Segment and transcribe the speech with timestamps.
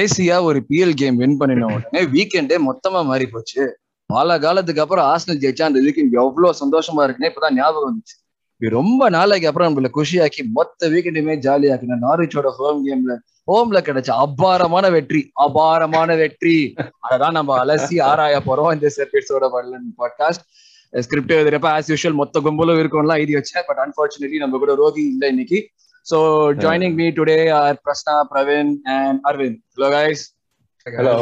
[0.00, 3.62] கடைசியா ஒரு PL game win பண்ணின உடனே வீக்கெண்டே மொத்தமா மாறி போச்சு.
[4.10, 8.14] பல காலத்துக்கு அப்புறம் ஆஸ்னல் ஜெயிச்சா அந்த வீக்கெண்ட் எவ்வளவு சந்தோஷமா இருக்குன்னு இப்பதான் ஞாபகம் வந்துச்சு.
[8.60, 13.16] ரொம்ப நாளைக்கு அப்புறம் நம்மள குஷியாக்கி மொத்த வீக்கெண்டுமே ஜாலியாக்கின நாரிச்சோட ஹோம் கேம்ல
[13.52, 16.56] ஹோம்ல கிடைச்ச அபாரமான வெற்றி அபாரமான வெற்றி.
[17.10, 20.46] அதான் நம்ம அலசி ஆராய போறோம் இந்த செர்பிட்ஸோட வரலன் பாட்காஸ்ட்
[21.00, 23.66] ஸ்கிரிப்ட் எழுதுறப்ப ஆஸ் யூஷுவல் மொத்த கும்பலும் இருக்கும்லாம் எழுதி வச்சேன்.
[23.66, 25.60] பட் அன்பார்ச்சுனேட்லி நம்ம கூட ரோகி இல்லை இன்னைக்கு.
[26.10, 26.18] So
[26.62, 30.24] joining me today are Prasna Praveen and Aravind hello guys
[30.86, 31.14] hello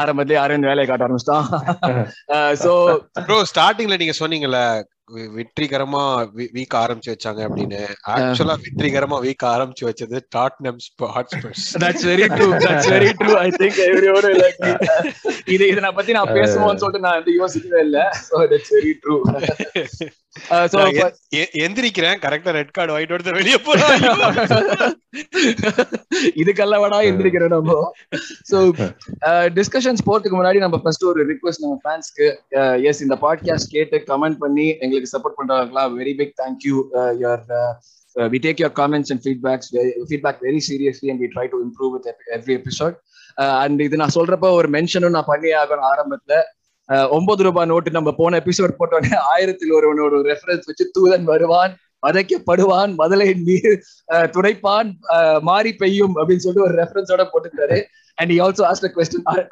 [0.00, 1.46] ஆரம்பத்திலே அரவிந்த் வேலையை காட்ட ஆரம்பிச்சிட்டான்.
[2.64, 2.72] ஸோ
[3.28, 4.60] ப்ரோ ஸ்டார்டிங்ல நீங்க சொன்னீங்கல்ல
[5.36, 6.02] வெற்றிகரமா
[6.56, 7.80] வீக் ஆரம்பிச்சு வச்சாங்க அப்படின்னு.
[8.12, 10.78] ஆக்சுவலா வெற்றிகரமா வீக் ஆரம்பிச்சு வச்சது Tottenham
[11.14, 14.62] Hotspurs that's very true that's very true I think எவ்ரியோட like
[15.54, 17.98] இது இத நான் பத்தி நான் பேசுவோம்னு சொல்லிட்டு நான் வந்து யோசிக்கவே இல்ல.
[18.28, 19.16] So that's very true
[20.72, 20.78] so
[21.64, 22.18] எந்திரிக்கிறேன்.
[22.22, 24.06] கரெக்டா ரெட் கார்டு ஒயிட் எடுத்து வெளியே போறாங்க.
[26.40, 27.72] இதுக்கெல்லாம் வேணா எந்திரிக்கிறோம் நம்ம.
[28.50, 28.58] சோ
[29.58, 32.28] டிஸ்கஷன்ஸ் போறதுக்கு முன்னாடி நம்ம ஃபர்ஸ்ட் ஒரு ரிக்வெஸ்ட் நம்ம ஃபேன்ஸ்க்கு
[32.90, 36.76] எஸ் இந்த பாட்காஸ்ட் கேட்டு கமெண்ட் பண்ணி எங்களுக்கு support பண்றவங்களா very big thank you
[37.22, 37.44] your
[38.16, 39.70] we take your comments and feedbacks
[40.08, 42.96] feedback very seriously and we try to improve with every episode
[43.62, 46.42] and இது நான் சொல்றப்ப ஒரு மென்ஷனும் நான் பண்ணி ஆகணும் ஆரம்பத்துல.
[46.88, 51.72] Uh, ஒன்பது ரூபாய் நோட்டு நம்ம போன எபிசோட் போட்டோன்னே ஆயிரத்தில் ஒருவனோட ஒரு ரெஃபரன்ஸ் வச்சு தூதன் வருவான்
[52.02, 53.76] வதைக்கப்படுவான் முதலை நீர்
[54.14, 57.78] uh, துடைப்பான் uh, மாறி பெய்யும் அப்படின்னு சொல்லிட்டு ஒரு ரெஃபரன்ஸோட போட்டுட்டாரு.
[58.22, 58.92] And he also asked a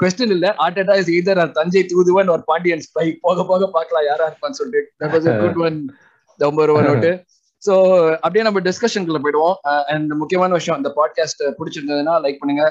[0.02, 0.46] question இல்ல.
[0.66, 4.90] ஆர்டேட்டா இஸ் either தஞ்சை தூதுவன் ஒரு பாண்டியன் ஸ்பை போக போக பார்க்கலாம் யாரா இருப்பான்னு சொல்லிட்டு.
[5.02, 5.58] That was a good
[6.88, 7.12] note
[7.64, 7.74] so
[8.24, 9.56] அப்படியே நம்ம டிஸ்கஷனுக்குள்ள போயிடுவோம்.
[9.92, 12.62] அண்ட் முக்கியமான விஷயம் இந்த பாட்காஸ்ட் பிடிச்சிருந்ததுன்னா லைக் பண்ணுங்க.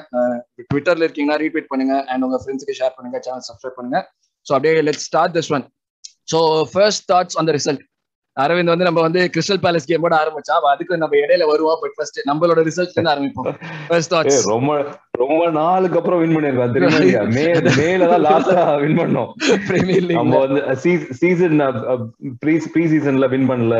[0.70, 1.96] ட்விட்டர்ல இருக்கீங்கன்னா ரீட்வீட் பண்ணுங்க.
[2.10, 3.18] அண்ட் உங்க ஃப்ரெண்ட்ஸ்க்கு ஷேர் பண்ணுங்க.
[3.26, 4.00] சேனல் சப்ஸ்கிரைப் பண்ணுங்க.
[4.46, 5.66] ஸோ அப்படியே let start this one
[6.32, 6.40] so
[6.72, 7.84] first thoughts அந்த த ரிசல்ட்
[8.44, 11.78] அரவிந்த் வந்து நம்ம வந்து கிறிஸ்டல் பேலஸ் கேமோட ஆரம்பிச்சா அப்ப அதுக்கு நம்ம இடையில வருவோம்.
[11.82, 13.48] பட் ஃபர்ஸ்ட் நம்மளோட ரிசல்ட்ல இருந்து ஆரம்பிப்போம்.
[13.90, 14.80] ஃபர்ஸ்ட் தாட்ஸ் ரொம்ப
[15.22, 17.22] ரொம்ப நாளுக்கு அப்புறம் வின் பண்ணிருக்கோம் தெரியுமா இல்லையா?
[17.36, 17.44] மே
[17.80, 19.30] மேல தான் லாஸ்டா வின் பண்ணோம்.
[19.68, 20.60] பிரீமியர் நம்ம லீக் வந்து
[21.20, 21.56] சீசன்
[22.42, 23.76] ப்ரீ ப்ரீ சீசன்ல வின் பண்ணல.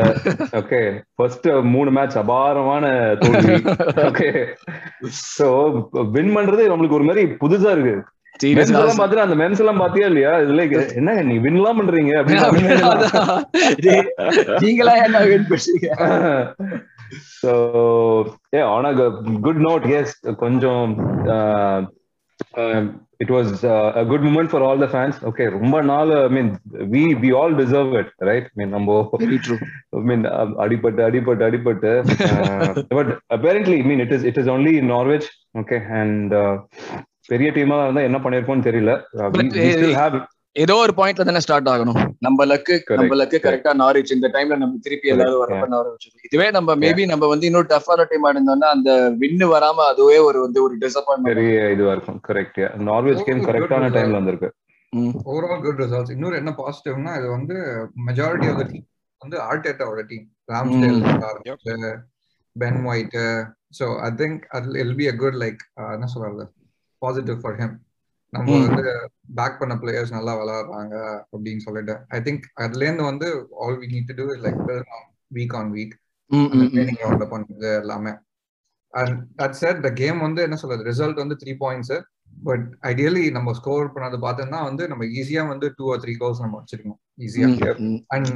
[0.61, 0.81] ஓகே
[1.19, 2.85] ஃபர்ஸ்ட் மூணு மேட்ச் அபாரமான
[3.23, 3.57] தோல்வி.
[4.09, 4.29] ஓகே
[5.37, 5.47] சோ
[6.17, 7.95] வின் பண்றது நம்மளுக்கு ஒரு மாதிரி புதுசா இருக்கு.
[8.49, 10.33] மென்ஸ் எல்லாம் சீரியஸ் பாத்துட்டு அந்த மென்ஸ் எல்லாம் பாத்தியா இல்லையா?
[10.43, 10.63] இதுல
[10.99, 12.13] என்ன நீ வின் எல்லாம் பண்றீங்க
[14.61, 15.89] நீங்களா என்ன வின் பண்ணீங்க
[17.37, 17.53] so
[18.55, 18.93] a on a
[19.41, 20.91] good note yes கொஞ்சம்
[23.19, 23.49] it was
[23.95, 26.51] a good moment for all the fans okay ரொம்ப நாள் I mean
[26.93, 30.25] we we all deserve it right mean நம்ம ஐ மீன்
[30.65, 31.93] அடிபட்டு அடிபட்டு அடிபட்டு
[32.91, 33.11] but
[33.89, 35.27] mean it is it is only Norwich
[35.57, 36.33] okay and
[37.29, 38.91] பெரிய டீமா இருந்தா என்ன பண்ணிருப்போம் தெரியல.
[40.55, 41.99] ஏதோ ஒரு பாயிண்ட்ல தானே ஸ்டார்ட் ஆகணும்.
[42.25, 46.75] நம்ம லக்கு நம்ம லக்கு கரெக்டா நாரிச் இந்த டைம்ல நம்ம திருப்பி ஏதாவது வரப்ப நாரிச் இதுவே நம்ம
[46.81, 51.31] மேபி நம்ம வந்து இன்னொரு டஃபான டீம் இருந்தோம்னா அந்த வின்னு வராம அதுவே ஒரு வந்து ஒரு டிசப்பாயின்மெண்ட்
[51.33, 52.19] பெரிய இதுவா இருக்கும்.
[52.27, 52.59] கரெக்ட்
[52.89, 54.49] நார்வெஜ் கேம் கரெக்டான டைம்ல வந்திருக்கு.
[55.31, 57.55] ஓவரால் குட் ரிசல்ட்ஸ் இன்னொரு என்ன பாசிட்டிவ்னா இது வந்து
[58.07, 58.87] மெஜாரிட்டி ஆஃப் த டீம்
[59.21, 60.99] வந்து ஆர்டேட்டாவோட team Ramsdale
[62.55, 63.17] Ben White
[63.79, 65.61] so I think அது will be a good like
[65.93, 66.45] என்ன சொல்றது?
[67.03, 67.75] பாசிட்டிவ் ஃபார் ஹிம்
[68.33, 68.57] நம்ம.
[68.65, 68.83] வந்து
[69.39, 70.95] பேக் பண்ண பிளேயர்ஸ் நல்லா விளையாடுறாங்க
[71.33, 71.95] அப்படின்னு சொல்லிட்டு.
[72.15, 73.27] ஐ திங்க் அதுல இருந்து வந்து
[73.63, 74.61] all we need to do like
[75.37, 75.95] week on week
[76.31, 78.13] training கிரவுண்ட்ல பண்றது எல்லாமே.
[78.93, 80.83] And that set the game வந்து என்ன சொல்றது?
[80.91, 81.93] ரிசல்ட் வந்து த்ரீ பாயிண்ட்ஸ்
[82.47, 86.55] பட் ஐடியலி நம்ம ஸ்கோர் பண்ணது பார்த்தோம்னா வந்து நம்ம ஈஸியா வந்து டூ ஆர் த்ரீ கோல்ஸ் நம்ம
[86.61, 87.47] வச்சிருக்கோம் ஈஸியா
[88.13, 88.29] அண்ட்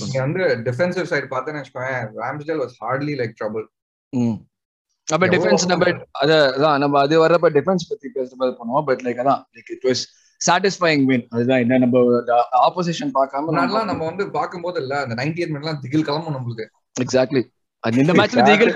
[0.00, 3.66] நீங்க வந்து டிஃபென்சிவ் சைடு பார்த்தேன்னு வச்சுக்கோங்க Ramsdale was hardly like trouble
[5.08, 5.86] அப்ப எவ்வளவு டிஃபென்ஸ் நம்ம
[6.22, 8.84] அத அதான் நம்ம அது வர்றப்ப டிஃபென்ஸ் பத்தி பேசுறது பண்ணுவோம்.
[8.88, 10.02] பட் லைக் அதான் like it was
[10.40, 11.98] satisfying win அதுதான் என்ன நம்ம
[12.66, 16.66] ஆப்போசிஷன் பார்க்காம முன்னாடிலாம் நம்ம வந்து பார்க்கும்போது இல்ல அந்த நைன்டி எயிட் மினிட்லாம் திகில் கிளம்பும் நம்மளுக்கு.
[16.96, 17.42] எக்ஸாக்ட்லி
[17.84, 18.72] அது இந்த மேட்ச்ல தீகல்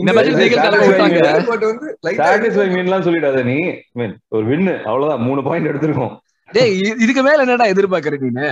[0.00, 1.20] இந்த மேட்ச்ல தீகல் கலக்க விட்டாங்க.
[1.50, 1.86] பட் வந்து
[2.18, 3.58] சாட்டிஸ்ஃபை லைட்டா மீன்லாம் சொல்லிடாத நீ.
[3.98, 5.22] மீன் ஒரு வின்னு அவ்வளவுதான்.
[5.28, 6.12] மூணு பாயிண்ட் எடுத்திருக்கோம்.
[6.48, 6.72] டேய்
[7.04, 8.48] இதுக்கு மேல என்னடா எதிர்பார்க்கற நீனு?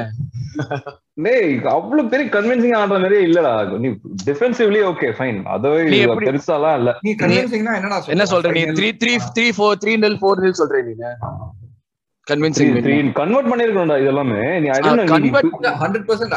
[1.24, 3.52] டேய் அவ்வளவு பெரிய கன்வின்சிங் ஆடுற மாதிரியே இல்லடா.
[3.82, 3.88] நீ
[4.28, 6.90] டிஃபென்சிவ்லி ஓகே ஃபைன் அதவே நீ பெருசாலாம் இல்ல.
[7.06, 8.62] நீ கன்வின்சிங்னா என்னடா என்ன சொல்ற நீ?
[8.78, 11.06] Three three three four three nil four nil சொல்ற நீங்க
[12.26, 14.40] கன்வின்சிங் த்ரீ கன்வெர்ட் பண்ணிருக்கணும்டா இதெல்லாமே.
[14.62, 15.04] நீ ஐ டோன்ட்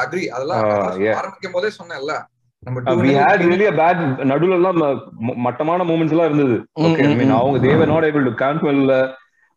[0.04, 0.62] அக்ரி அதெல்லாம்.
[1.19, 2.13] ஆரம்பிக்கும் போதே சொன்னேன்ல.
[4.31, 4.80] நடுவுல எல்லாம்
[5.46, 6.58] மட்டமான மூமெண்ட்ஸ் எல்லாம் இருந்தது.
[6.86, 8.81] ஓகே ஐ மீன் அவங்க they're not able to cancel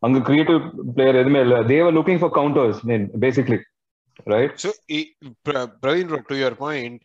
[0.03, 0.61] அங்க கிரியேட்டிவ்
[0.97, 1.57] பிளேயர் எதுவுமே இல்ல.
[1.73, 3.59] They're looking for counters mean basically
[4.34, 5.12] Right So, i-
[5.48, 6.96] Pra- Praveen, bro, to your point,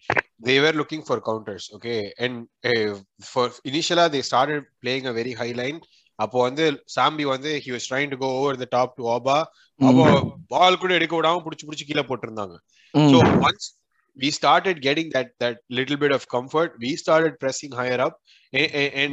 [0.46, 2.12] they were looking for counters, okay?
[2.25, 2.34] And
[2.70, 2.93] uh,
[3.32, 5.81] for initially, they started playing a very high line.
[6.25, 6.64] அப்போ வந்து
[6.94, 9.38] zombie வந்து he was trying to go over the top to Oba.
[9.88, 10.05] அப்போ
[10.52, 12.56] ball கூட எடுக்க விடாம புடிச்சு புடிச்சு கீழே போட்டிருந்தாங்க.
[13.12, 13.19] So
[13.49, 13.64] once
[14.22, 16.70] we started getting that that little bit of comfort.
[16.84, 18.14] We started pressing higher up,
[18.52, 19.12] and, and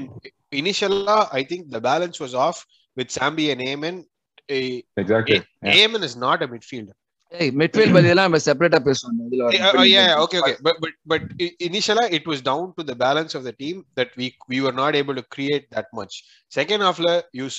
[0.62, 1.00] initially,
[1.40, 2.60] I think the balance was off
[2.98, 3.98] with Sambi and Ayman.
[4.58, 5.40] A- exactly
[5.78, 6.98] Ayman is not a midfielder.
[7.41, 9.49] Midfield பத்தி எல்லாம் நம்ம செப்பரேட்டா பேசுவோம் இதுல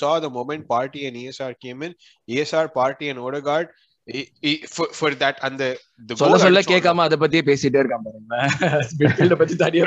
[0.00, 1.94] uh, the moment Party and ESR came in.
[2.28, 3.68] ESR, Party, and Odegaard.
[4.08, 5.76] i- i- For, for that and the
[6.08, 6.60] the சொல்ல சொல்ல.
[6.60, 9.84] கேட்காம அத பத்தியே பேசிட்டே இருக்கான் பாருங்க பத்தி தனியா.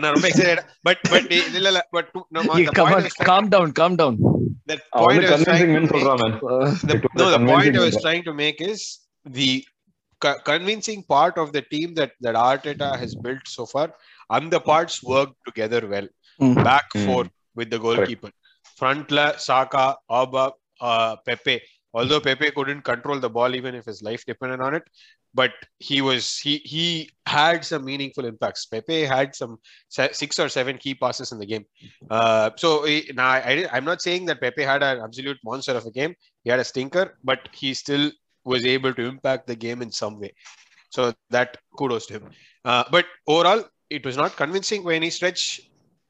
[0.00, 0.28] நான் ரொம்ப
[1.54, 1.88] இல்ல இல்ல
[3.22, 4.18] calm down calm down
[4.66, 8.24] that point I was trying to make, uh, the, no, the point I was trying
[8.24, 9.64] to make is the
[10.44, 13.94] convincing part of the team that that Arteta has built so far,
[14.30, 16.08] and the parts work together well.
[16.40, 16.62] Mm.
[16.64, 17.06] Back mm.
[17.06, 18.76] four with the goalkeeper, Correct.
[18.76, 21.60] front la Saka, Abba, uh, Pepe.
[21.92, 24.84] Although Pepe couldn't control the ball even if his life depended on it,
[25.34, 28.66] but he was he he had some meaningful impacts.
[28.66, 31.64] Pepe had some six or seven key passes in the game.
[32.10, 35.86] Uh, so eh, now I, I'm not saying that Pepe had an absolute monster of
[35.86, 36.14] a game.
[36.42, 38.10] He had a stinker, but he still
[38.44, 40.32] was able to impact the game in some way.
[40.90, 42.30] So that kudos to him.
[42.64, 45.60] Uh, but overall, it was not convincing by any stretch.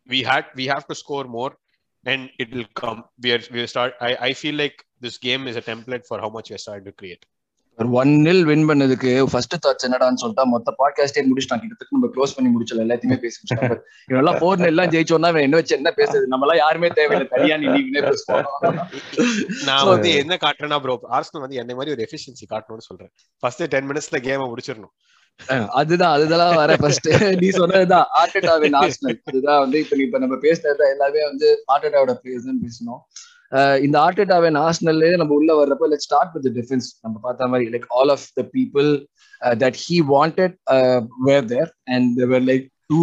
[0.07, 1.57] We had we have to score more,
[2.07, 3.05] and it will come.
[3.23, 3.95] We are we are start.
[4.01, 6.87] I I feel like this game is a template for how much we are starting
[6.87, 7.25] to create.
[7.79, 11.61] ஒரு one nil win பண்ணதுக்கு first thoughts என்னடான்னு சொல்லிட்டா மொத்த பாட்காஸ்டே முடிச்சிட்டான்.
[11.63, 15.91] கிட்டத்தட்ட நம்ம close பண்ணி முடிச்சல எல்லாத்தையுமே பேசி முடிச்சிட்டோம் இவெல்லாம் ஃபோர் எல்லாம் ஜெயிச்சோம்னா என்ன வச்சு என்ன
[16.01, 16.27] பேசுறது?
[16.33, 17.29] நம்ம எல்லாம் யாருமே தேவையில்லை.
[17.35, 18.79] தனியா நீ நீங்களே பேசுவோம்
[19.69, 23.13] நான் வந்து என்ன காட்டுறேன்னா ப்ரோ ஆர்சனல் வந்து என்ன மாதிரி ஒரு எஃபிஷியன்சி காட்டணும்னு சொல்றேன்.
[23.43, 24.95] ஃபர்ஸ்ட் டென் மினிட்ஸ்ல கேமை முடிச்சிடணும்.
[25.81, 27.09] அதுதான் அதுதான் வர ஃபர்ஸ்ட்
[27.43, 32.15] நீ சொன்னதுதான் ஆர்டெட்டாவின் ஆர்சனல் அதுதான் வந்து இப்ப இப்ப நம்ம பேசுனது எல்லாமே வந்து ஆர்டெட்டாவோட
[32.49, 33.01] தான் பேசணும்.
[33.85, 38.09] இந்த ஆர்டேட்டாவே ஆர்சனல்லே நம்ம உள்ள வர்றப்ப லெட் ஸ்டார்ட் வித் டிஃபென்ஸ் நம்ம பார்த்த மாதிரி like all
[38.09, 38.91] of the people
[39.63, 40.57] that he wanted
[41.29, 43.01] where there and where like to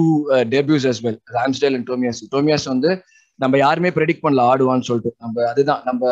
[0.55, 2.91] defuse as well Ramsdale and Tomiyasu Tomiyasu வந்து
[3.39, 5.11] நம்ம யாருமே ப்ரெடிக்ட் பண்ணல ஆடுவான்னு சொல்லிட்டு.
[5.17, 5.81] நம்ம அதுதான்.
[5.85, 6.03] நம்ம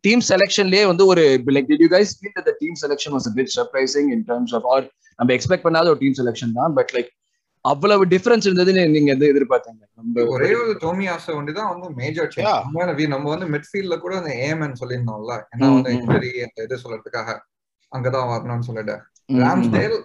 [0.00, 1.22] டீம் செலெக்ஷன்லயே வந்து ஒரு
[1.56, 4.62] like did you guys feel the team selection was a bit surprising in terms of
[4.74, 4.80] or
[5.18, 6.72] நம்ம எக்ஸ்பெக்ட் பண்ணாத ஒரு டீம் செலெக்ஷன் தான்?
[6.78, 7.10] பட் லைக்
[7.60, 9.82] அவ்வளவு டிஃபரன்ஸ் இருந்ததுன்னு நீங்க எது எதிர்பார்த்தீங்க?
[9.94, 12.32] நம்ம ஒரே ஒரு டோமி ஆசை வந்து தான் வந்து மேஜர்.
[12.36, 15.42] சேஞ்ச் நம்ம வந்து மிட்ஃபீல்ட்ல கூட அந்த ஏஎம்என் சொல்லியிருந்தோம்ல.
[15.56, 15.90] ஏன்னா வந்து.
[15.90, 17.38] இன்ஜுரி அந்த இது சொல்றதுக்காக
[17.96, 18.96] அங்கதான் வரணும்னு சொல்லிட்டு.
[19.32, 19.96] ராம்ஸ்டேல்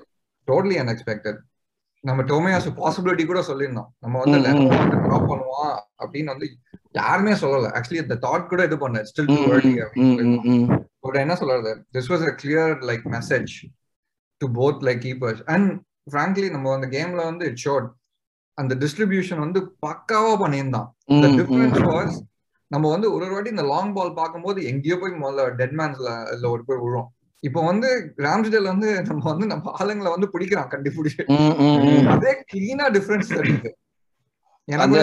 [0.48, 1.38] டோட்டலி அன்எக்ஸ்பெக்டட்
[2.00, 3.90] நம்ம டோமியாஸ் பாசிபிலிட்டி கூட சொல்லியிருந்தோம்.
[4.00, 6.48] நம்ம வந்து ட்ராப் பண்ணுவான் அப்படின்னு வந்து
[6.92, 7.70] யாருமே சொல்லல.
[7.78, 11.86] ஆக்சுவலி இந்த தாட் கூட இது பண்ண ஸ்டில் டூ ஏர்லி அப்படின்னு என்ன சொல்றது?
[11.94, 13.56] This was a clear like message
[14.38, 17.88] to both like keepers and frankly நம்ம அந்த கேம்ல வந்து இட் ஷோட்
[18.58, 20.90] அந்த டிஸ்ட்ரிபியூஷன் வந்து பக்காவா பண்ணியிருந்தான்.
[21.38, 21.90] difference ம்.
[21.92, 22.12] was
[22.72, 26.50] நம்ம வந்து ஒரு ஒரு வாட்டி இந்த லாங் பால் பார்க்கும்போது எங்கேயோ போய் முதல்ல டெட் மேன்ஸ்ல இல்ல
[26.50, 27.10] ஒரு போய் விழும்
[27.44, 31.24] இப்போ வந்து ராம்ஸ்டேல் வந்து நம்ம வந்து நம்ம ஆளுங்களை வந்து பிடிக்கிறான் கண்டுபிடிச்சு.
[32.08, 33.72] அதே கிளீனா டிஃபரன்ஸ் தெரியுது
[34.68, 35.00] வந்து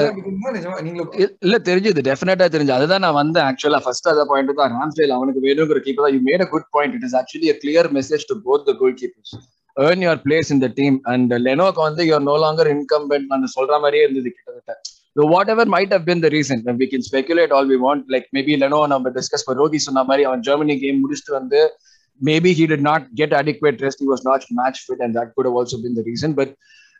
[1.40, 4.72] இல்ல- தெரிஞ்சது டெஃபினட்டா தெரிஞ்சு அதுதான் நான் வந்தேன் ஆக்சுவலா ஃபர்ஸ்ட் அத பாயிண்ட் தான்.
[4.72, 6.14] ராம்ஸ்டேல் அவனுக்கு வேணுங்கிற கீப்பர் தான்.
[6.14, 9.34] You made a good point it is actually a clear message to both the goalkeepers
[9.76, 14.04] earn your place இந்த டீம் அண்ட் லெனோக்கு வந்து யூஆர் நோ லாங்கர் இன்கம்பென்ட் நான் சொல்ற மாதிரியே
[14.06, 18.28] இருந்தது கிட்டத்தட்ட whatever might have been the reason we can speculate all we want like
[18.36, 21.60] maybe Leno நம்ம discuss பண்ண ரோகி சொன்ன மாதிரி அவன் ஜெர்மனி கேம் முடிச்சுட்டு வந்து
[22.20, 25.50] maybe he did not get adequate rest he was not match fit and that could
[25.54, 26.52] also been the reason but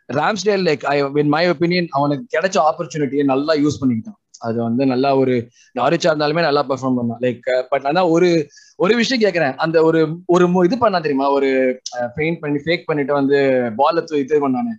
[0.09, 5.17] Ramsdale like I in my opinion அவனுக்கு கிடைச்ச ஆப்பர்ச்சுனிட்டியை நல்லா யூஸ் பண்ணிக்கிட்டான் அது வந்து நல்லா
[5.17, 9.55] ஒரு யாரிச்சா இருந்தாலுமே நல்லா பெர்ஃபார்ம் பண்ணான் லைக் பட் அதான் ஒரு ஒரு விஷயம் கேக்குறேன்.
[9.55, 11.29] அந்த ஒரு ஒரு இது பண்ணா தெரியுமா?
[11.29, 11.79] ஒரு
[12.15, 14.71] பெயிண்ட் பண்ணி ஃபேக் பண்ணிட்டு வந்து பால இது பண்ணானே.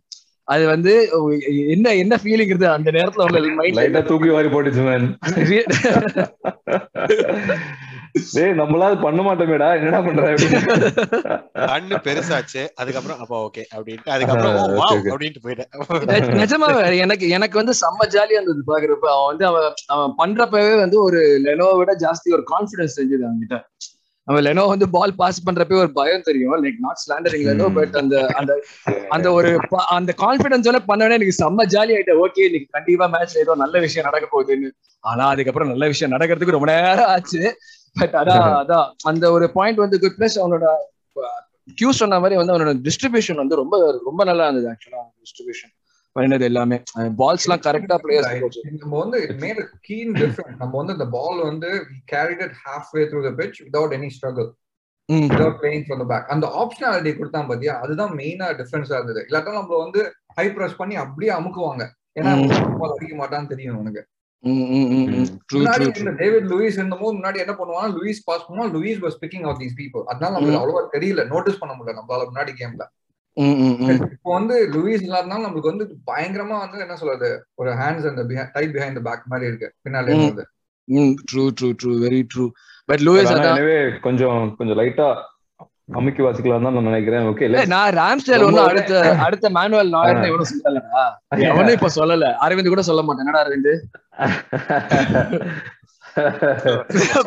[0.49, 1.11] அது வந்து
[1.69, 4.85] என்ன என்ன ஃபீலிங் இருந்து அந்த நேரத்துல லைட்டா மைண்ட் தூக்கி வாரி போட்டுச்சு
[8.15, 10.59] டேய் நம்மளால பண்ண மாட்டோமேடா என்னடா பண்ற அப்படின்னு.
[11.65, 14.59] கண்ணு பெருசாச்சு அதுக்கப்புறம் அப்பா ஓகே அப்படின்ட்டு அதுக்கப்புறம்.
[15.07, 16.69] அப்படின்ட்டு போயிட்டேன் நிஜமா
[16.99, 21.77] எனக்கு எனக்கு வந்து செம்ம ஜாலியா இருந்தது பாக்குறப்ப அவன் வந்து அவன் அவன் பண்றப்பவே வந்து ஒரு லெனோவை
[21.81, 23.59] விட ஜாஸ்தி ஒரு கான்பிடன்ஸ் தெரிஞ்சது அவன்கிட்ட
[24.29, 27.67] அவன் லெனோ வந்து பால் பாஸ் பண்றப்பவே ஒரு பயம் தெரியும் like not slandering Leno.
[27.75, 28.53] But அந்த அந்த
[29.11, 29.51] அந்த ஒரு
[29.97, 34.29] அந்த கான்பிடன்ஸோட பண்ணவனே எனக்கு செம்ம ஜாலி ஆயிட்டேன் ஓகே இன்னைக்கு கண்டிப்பா மேட்ச்ல ஏதோ நல்ல விஷயம் நடக்க
[34.29, 34.71] போகுதுன்னு
[35.05, 37.43] ஆனா அதுக்கப்புறம் நல்ல விஷயம் நடக்கிறதுக்கு ரொம்ப நேரம் ஆச்சு
[37.97, 38.91] பட் அதான் அதான்.
[39.03, 40.67] அந்த ஒரு பாயிண்ட் வந்து குட் பிளஸ் அவனோட
[41.75, 45.73] கியூ சொன்ன மாதிரி வந்து அவனோட டிஸ்ட்ரிபியூஷன் வந்து ரொம்ப ரொம்ப நல்லா இருந்தது ஆக்சுவலா டிஸ்ட்ரிபியூஷன்
[46.17, 46.83] பண்ணினது எல்லாமே.
[47.19, 50.57] பால்ஸ் எல்லாம் கரெக்டா பிளேயர்ஸ் நம்ம வந்து made a keen difference.
[50.57, 54.49] நம்ம வந்து இந்த பால் வந்து we carried it halfway through the pitch without any struggle.
[55.09, 56.29] without playing from the back.
[56.29, 57.81] அந்த ஆப்ஷனாலிட்டி கொடுத்தான் பாத்தியா?
[57.81, 59.27] அதுதான் மெயினா டிஃபரன்ஸா இருந்தது.
[59.29, 61.83] இல்லாட்டா நம்ம வந்து ஹை பிரஸ் பண்ணி அப்படியே அமுக்குவாங்க.
[62.21, 62.33] ஏன்னா.
[62.79, 64.03] பால் அடிக்க மாட்டான்னு தெரியும் உனக்கு.
[64.45, 65.87] முன்னாடி
[66.23, 70.05] டேவிட் லூயிஸ் இருந்தபோது முன்னாடி என்ன பண்ணுவாங்க லூயிஸ் பாஸ் பண்ணுவா Luiz was picking off these people
[70.11, 71.25] அதனால நம்மளுக்கு அவ்வளவா தெரியல.
[71.33, 71.99] நோட்டீஸ் பண்ண முடியல.
[72.01, 72.85] நம்மளால முன்னாடி கேம்ல
[74.17, 77.31] இப்போ வந்து லூயிஸ் இல்லாதனால நம்மளுக்கு வந்து பயங்கரமா வந்து என்ன சொல்றது?
[77.61, 78.25] ஒரு ஹேண்ட்ஸ் அந்த
[78.57, 79.69] டைட் பிஹைண்ட் பேக் மாதிரி இருக்கு.
[79.87, 80.45] பின்னாடி இருந்து.
[81.31, 82.45] True true true very true
[82.89, 85.09] but Luiz எனவே கொஞ்சம் கொஞ்சம் லைட்டா
[85.89, 87.27] அமுக்கி வாசிக்கலாம் தான் நான் நினைக்கிறேன்.
[87.31, 91.03] ஓகே நான் ராம்ஸ்டேல் ஒன்னும் அடுத்த அடுத்த மேனுவல் நாயர்னு எவனும் சொல்லலடா.
[91.51, 92.29] எவனும் இப்ப சொல்லல.
[92.47, 93.25] அரவிந்த் கூட சொல்ல மாட்டேன்.
[93.25, 93.73] என்னடா அரவிந்த்?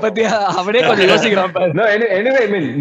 [0.04, 1.54] பத்தியா அவனே கொஞ்சம் யோசிக்கிறான்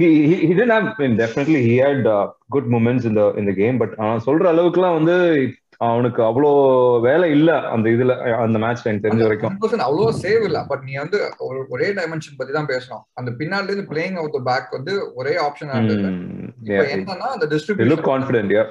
[0.03, 0.09] he,
[0.47, 3.55] he didn't have I mean, definitely he had uh, good moments in the in the
[3.63, 5.17] game but அவன் சொல்ற அளவுக்குலாம் வந்து
[5.81, 6.51] அவனுக்கு அவ்வளோ
[7.07, 8.13] வேலை இல்ல அந்த இதுல
[8.45, 9.57] அந்த மேட்ச் டைம் தெரிஞ்ச வரைக்கும்.
[9.89, 10.59] அவ்வளோ சேவ் இல்ல.
[10.71, 11.19] பட் நீ வந்து
[11.75, 13.03] ஒரே டைமென்ஷன் பத்தி தான் பேசணும்.
[13.21, 18.55] அந்த பின்னாடி இருந்து பிளேயிங் அவுட் த பேக் வந்து ஒரே ஆப்ஷன் என்னன்னா அந்த distribution look confident
[18.57, 18.65] yeah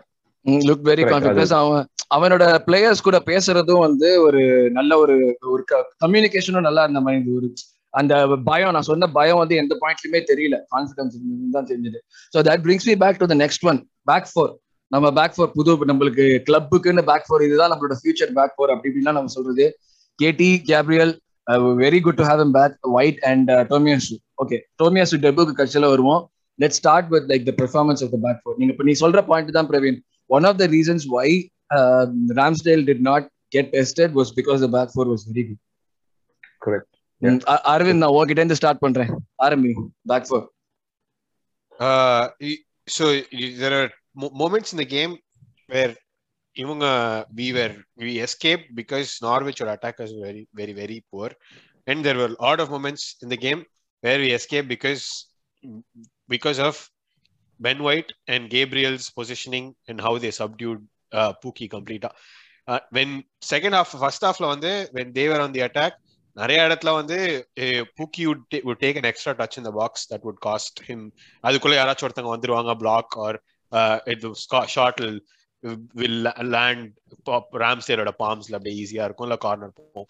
[0.70, 1.86] look very confidence அவன்
[2.16, 4.42] அவனோட பிளேயர்ஸ் கூட பேசுறதும் வந்து ஒரு
[4.76, 5.16] நல்ல ஒரு
[5.54, 5.64] ஒரு
[6.04, 7.48] கம்யூனிகேஷனும் நல்லா இருந்த மாதிரி ஒரு
[7.94, 8.14] அந்த
[8.50, 10.56] பயம் நான் சொன்ன பயம் வந்து எந்த பாயிண்ட்லயுமே தெரியல.
[10.74, 11.16] கான்பிடன்ஸ்
[11.56, 12.00] தான் தெரிஞ்சது.
[12.34, 13.80] So that brings me back to the next one
[14.12, 14.52] back four
[14.96, 19.18] நம்ம பேக் ஃபோர் புது நம்மளுக்கு கிளப்புக்குன்னு பேக் ஃபோர் இதுதான் நம்மளோட ஃபியூச்சர் பேக் ஃபோர் அப்படி இப்படிலாம்
[19.20, 19.66] நம்ம சொல்றது.
[20.20, 21.14] கேடி Gabriel
[21.84, 26.22] very good to have em back White and Tomiyasu okay Tomiyasu டெபுக்கு கட்சியில வருவோம்.
[26.60, 29.58] Let start with like the performance of the back four நீங்க இப்போ நீ சொல்ற பாயிண்ட்
[29.60, 29.98] தான் Praveen.
[30.38, 31.28] One of the reasons why
[32.42, 35.62] Ramsdale did not get tested was because the back four was very good
[36.68, 36.92] correct
[37.74, 39.12] Aravind நான் உங்ககிட்ட இருந்து ஸ்டார்ட் பண்றேன்.
[39.46, 39.74] ஆரம்பி
[40.14, 40.46] back four
[42.96, 43.06] so
[43.60, 45.14] there are moments in the game
[45.74, 45.94] where
[46.64, 46.88] இவங்க
[47.40, 51.30] we were we escaped because Norwich or attackers were very very very poor
[51.88, 53.62] and there were a lot of moments in the game
[54.04, 55.04] where we escaped because
[56.34, 56.76] because of
[57.66, 60.82] Ben White and Gabriel's positioning and how they subdued
[61.20, 62.10] uh, Pookie completely.
[62.68, 63.10] Uh, when
[63.54, 65.94] second half, first halfல வந்து when they were on the attack,
[66.40, 67.18] நிறைய இடத்துல வந்து
[67.98, 71.02] பூக்கி would, would take an extra touch in the box that would cost him
[71.46, 73.38] அதுக்குள்ள யாராச்சும் ஒருத்தங்க வந்துருவாங்க block or
[74.76, 75.02] short
[76.00, 76.90] will land
[77.64, 79.28] ராம்ஸ்டேரோட பாம்ஸ்ல அப்படியே ஈஸியா இருக்கும்.
[79.28, 80.10] இல்ல கார்னர் போகும்.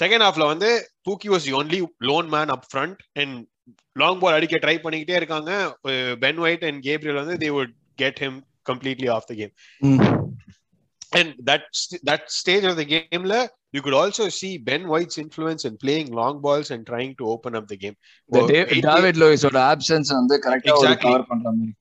[0.00, 0.70] செகண்ட் ஹாஃப்ல வந்து
[1.02, 3.36] Pukki was only lone man up front and
[4.02, 5.52] long ball அடிக்க ட்ரை பண்ணிக்கிட்டே இருக்காங்க.
[6.24, 8.38] பென் ஒயிட் அண்ட் கேப்ரியல் வந்து they would get him
[8.70, 9.54] completely off the game
[11.14, 11.62] and that
[12.02, 16.12] that stage of the game la, you could also see Ben White's influence in playing
[16.12, 17.96] long balls and trying to open up the game.
[18.30, 21.24] The oh, David, David Lewis or absence and the correct exactly.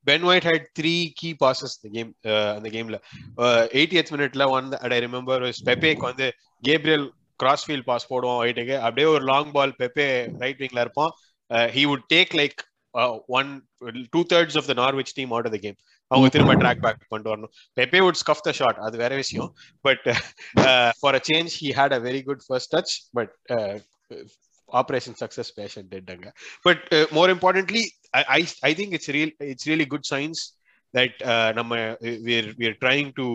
[0.04, 3.00] Ben White had three key passes in the game uh, in the game la.
[3.38, 7.10] Uh, 80th minute la one that I remember was Pepe on the Gabriel
[7.42, 10.08] crossfield pass போடுவோம் ஒயிட்டுக்கு அப்படியே ஒரு long பால் பெப்பே
[10.44, 11.12] right விங்ல இருப்போம்
[11.76, 12.60] he would take like
[12.96, 13.62] uh, one
[14.14, 15.78] two thirds of the Norwich team out of the game.
[16.11, 19.51] அவங்க திரும்ப track back பண்ணிட்டு வரணும் Pepe would scuff the shot அது வேற விஷயம்
[19.89, 20.07] but
[21.01, 23.35] for a change he had a very good first touch but
[24.81, 26.29] operation success patient டெட்டாங்க
[26.69, 26.83] but
[27.19, 27.85] more importantly
[28.39, 30.43] I I think it's real it's really good science
[30.95, 31.19] that
[31.61, 31.73] நம்ம
[32.29, 33.27] we're we're trying to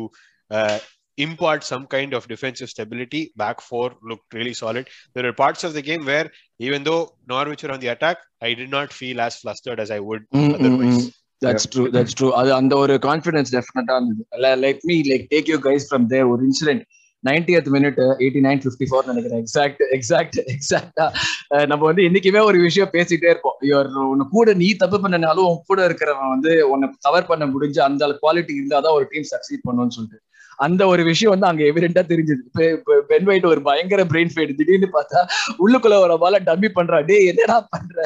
[0.52, 0.78] uh,
[1.18, 3.22] impart some kind of defensive stability.
[3.36, 4.90] Back four looked really solid.
[5.14, 8.54] There are parts of the game where, even though Norwich were on the attack, I
[8.54, 10.56] did not feel as flustered as I would mm-hmm.
[10.56, 11.14] otherwise.
[11.45, 14.25] That's true that's true அது அந்த ஒரு confidence டெஃபினட்டா இருந்தது.
[14.65, 16.85] Like me like take you guys from there ஒரு incident
[17.25, 21.07] ninetieth minute eighty nine fifty four நினைக்கிறேன் exact exact எக்ஸாக்டா
[21.71, 23.59] நம்ம வந்து இன்னைக்குமே ஒரு விஷயம் பேசிட்டே இருப்போம்.
[23.71, 28.09] இவர் உன்னை கூட நீ தப்பு பண்ணனாலும் உன் கூட இருக்கிறவன் வந்து உன்னை கவர் பண்ண முடிஞ்சு அந்த
[28.23, 30.21] குவாலிட்டி இருந்தாதான் ஒரு டீம் சக்சீட் பண்ணும்னு சொல்லிட்டு.
[30.61, 32.43] அந்த ஒரு விஷயம் வந்து அங்க எவிடென்டா தெரிஞ்சது.
[33.11, 35.21] பென் வைட் ஒரு பயங்கர பிரெயின் ஃபைட் திடீர்னு பார்த்தா
[35.65, 37.99] உள்ளுக்குள்ள ஒரு பால டம்மி பண்றா டே என்னடா பண்ற?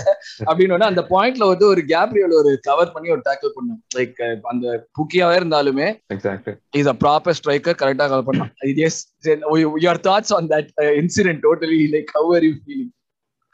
[0.49, 3.81] அப்படின்னு அந்த பாயிண்ட்ல வந்து ஒரு கேப்ரியல் ஒரு கவர் பண்ணி ஒரு டேக்கிள் பண்ணான்.
[3.97, 4.21] லைக்
[4.55, 4.67] அந்த
[4.99, 5.89] புக்கியாவே இருந்தாலுமே
[6.81, 8.53] இஸ் அ ப்ராப்பர் ஸ்ட்ரைக்கர் கரெக்டா பண்ணான்.
[8.89, 9.01] Yes
[9.85, 10.71] your thoughts on that
[11.03, 12.93] incident totally like how are you feeling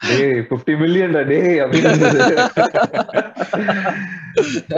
[0.00, 1.38] டேய் 50 மில்லியன் டே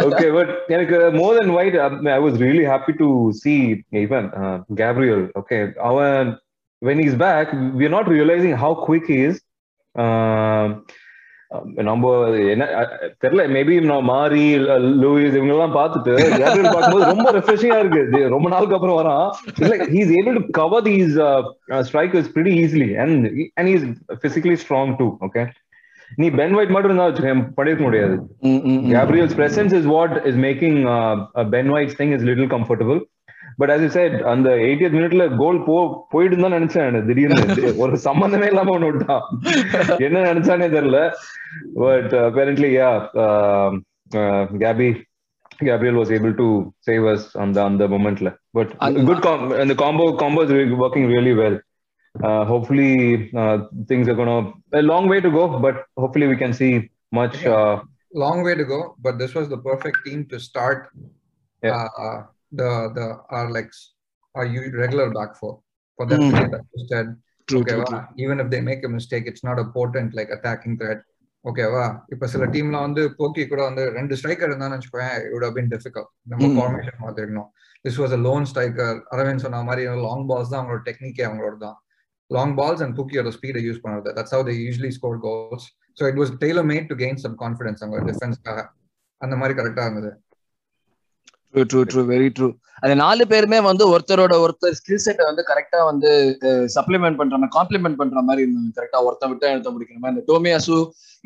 [0.07, 1.77] ஓகே பட் எனக்கு more than wide
[2.17, 3.09] I was really happy to
[3.43, 3.55] see
[4.03, 4.29] even
[4.83, 5.59] Gabriel okay
[5.91, 6.29] அவன்
[6.83, 7.47] when he's back
[7.79, 9.37] we are not realizing how quick he is
[11.88, 12.12] நம்ம
[12.54, 12.66] என்ன
[13.24, 14.44] தெரியல maybe நான் மாரி
[15.02, 18.22] Lewis இவங்க எல்லாம் பார்த்துட்டு கேப்ரியல் பார்க்கும்போது ரொம்ப ரெஃப்ரெஷிங்கா இருக்கு.
[18.36, 19.28] ரொம்ப நாளுக்கு அப்புறம் வரான்.
[19.72, 21.14] Like he is able to cover these
[21.90, 23.28] strikers pretty easily and
[23.60, 23.86] and is
[24.26, 25.44] physically strong too okay
[26.22, 28.16] நீ பென் வைட் மட்டும் இருந்தா வச்சுக்கேன் படிக்க முடியாது.
[28.96, 30.80] Gabriel's presence is what is making
[31.56, 33.00] Ben White's thing is little comfortable
[33.60, 35.78] but as you said அந்த eightieth மினிட்ல goal போ
[36.14, 39.26] போயிட்டு தான் நினைச்சேன் திடீர்னு ஒரு சம்பந்தமே இல்லாம ஒண்ணு விட்டான்
[40.08, 41.02] என்ன நினைச்சானே தெரியல
[41.84, 42.96] but apparently yeah
[44.64, 44.92] Gabi
[45.68, 46.48] Gabriel was able to
[46.88, 48.70] save us on the on the momentல but
[49.10, 51.56] good com and the combo combo is working really well
[52.16, 53.58] uh, hopefully uh,
[53.88, 57.46] things are gonna a long way to go, but hopefully we can see much.
[57.46, 57.82] Uh,
[58.14, 58.44] long
[62.58, 63.96] the the our like s-
[64.36, 65.60] our u- regular back four.
[66.00, 66.40] For them to Mm.
[66.40, 67.16] get adjusted.
[67.48, 68.04] True, Okay, true, true.
[68.18, 71.02] even if they make a mistake, it's not a potent like attacking threat.
[71.46, 74.78] ஓகேவா இப்ப சில டீம்ல வந்து போக்கி கூட வந்து ரெண்டு striker இருந்தான்னு
[75.34, 76.08] would have been difficult.
[76.22, 76.58] நம்ம Mm.
[76.58, 77.50] Formation மாத்திருக்கணும்
[77.90, 81.84] this was a lone striker Aravind சொன்ன மாதிரி லாங் பால்ஸ் தான் அவங்களோட டெக்னிக்கே அவங்களோட தான்.
[82.28, 86.18] லாங் பால்ஸ் அண்ட் புக்கியோட ஸ்பீடை யூஸ் பண்ணுறது that's how they usually score goals so it
[86.18, 88.68] was tailor made to gain some confidence அவங்க டிஃபென்ஸ்க்காக
[89.18, 90.23] அந்த மாதிரி கரெக்டா இருந்தது.
[91.54, 92.48] True true true very true
[92.86, 96.10] அந்த நாலு பேருமே வந்து ஒருத்தரோட ஒருத்தர் ஸ்கில் செட்டை வந்து கரெக்டா வந்து
[96.76, 100.16] சப்ளிமெண்ட் பண்ற மாதிரி காம்ப்ளிமெண்ட் பண்ற மாதிரி இருந்தாங்க கரெக்டா ஒருத்தன் விட்டா எடுத்த முடிக்கிற மாதிரி.
[100.16, 100.78] இந்த Tomiyasu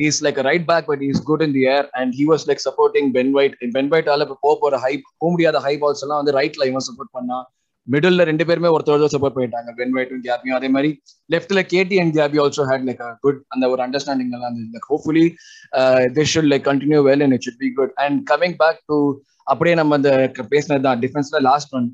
[0.07, 3.07] is like right back but is good in the air and he was like supporting
[3.17, 6.67] Ben White Ben வைட்டால இப்போ போக போற ஹை போக முடியாத ஹை பால்ஸ் எல்லாம் வந்து ரைட்ல
[6.71, 7.39] இவன் சப்போர்ட் பண்ணா
[7.87, 9.69] மிடில் ரெண்டு பேருமே ஒருத்தர் சப்போர்ட் பண்ணிட்டாங்க.
[9.79, 10.89] பென் வைட்டும் கேபியும் அதே மாதிரி
[11.33, 14.73] லெஃப்ட்ல KT and KB also had like good அந்த ஒரு அண்டர்ஸ்டாண்டிங் எல்லாம் இருந்தது.
[14.75, 15.25] Like hopefully
[16.17, 18.99] this should like continue well and it should be good and coming back to
[19.51, 20.11] அப்படியே நம்ம அந்த
[20.53, 21.87] பேசினது தான் டிஃபென்ஸ்ல லாஸ்ட் ஒன்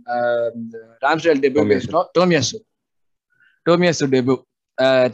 [1.06, 1.64] ராம்ஸ்டேல் டெபியூ.
[1.74, 2.08] பேசினோம்.
[2.18, 2.60] Tomiyasu
[3.66, 4.38] Tomiyasu debut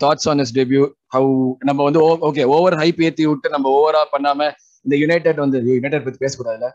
[0.04, 0.84] thoughts on is debut
[1.16, 1.32] how
[1.70, 4.52] நம்ம வந்து ஓகே ஓவர் ஹைப் ஏத்தி விட்டு நம்ம ஓவரா பண்ணாம
[4.86, 6.68] இந்த யுனைடெட் வந்து யுனைடெட் பத்தி பேசக்கூடாதுல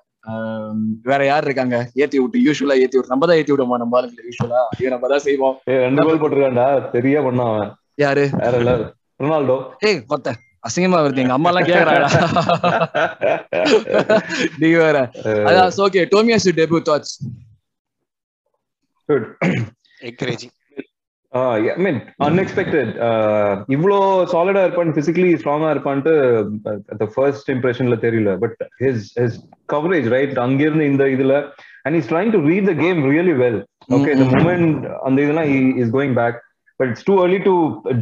[1.09, 1.77] வேற யார் இருக்காங்க?
[2.03, 3.81] ஏத்தி விட்டு யூஸ்வலா ஏத்தி விட்டு நம்ம தான் ஏத்தி விடுவோம்?
[3.83, 5.57] நம்ம ஆளுங்களை யூஸ்வலா ஐயோ நம்ம தான் செய்வோம்.
[5.87, 6.67] ரெண்டு கோல் போட்டிருக்கான்டா.
[6.95, 7.73] சரியா பண்ணான் அவன்.
[8.05, 8.25] யாரு?
[8.61, 8.73] இல்ல.
[9.23, 9.57] ரொனால்டோ.
[9.89, 11.23] ஏய் கொத்த அசிங்கமா வருது.
[11.23, 12.09] எங்க அம்மா எல்லாம் கேக்குறாடா
[14.63, 14.97] நீ வேற.
[15.49, 17.15] அதான் okay Tomiyasu debut thoughts
[19.09, 19.25] Good.
[20.11, 20.55] Encouraging
[21.33, 22.89] Uh, yeah, I mean, unexpected.
[23.07, 23.97] Uh, இவ்வளோ
[24.33, 26.13] சாலிடா இருப்பான் பிசிக்கலி ஸ்ட்ராங்கா இருப்பான்ட்டு
[27.01, 28.33] the ஃபர்ஸ்ட் இம்ப்ரெஷன்ல தெரியல.
[28.43, 29.39] But his his
[29.73, 31.35] coverage right அங்கிருந்து இந்த இதுல
[31.87, 33.59] and is trying to read the game really well
[33.97, 34.77] okay the moment
[35.09, 35.51] அந்த இதெல்லாம்
[35.83, 36.39] is going back
[36.81, 37.55] but it's too early to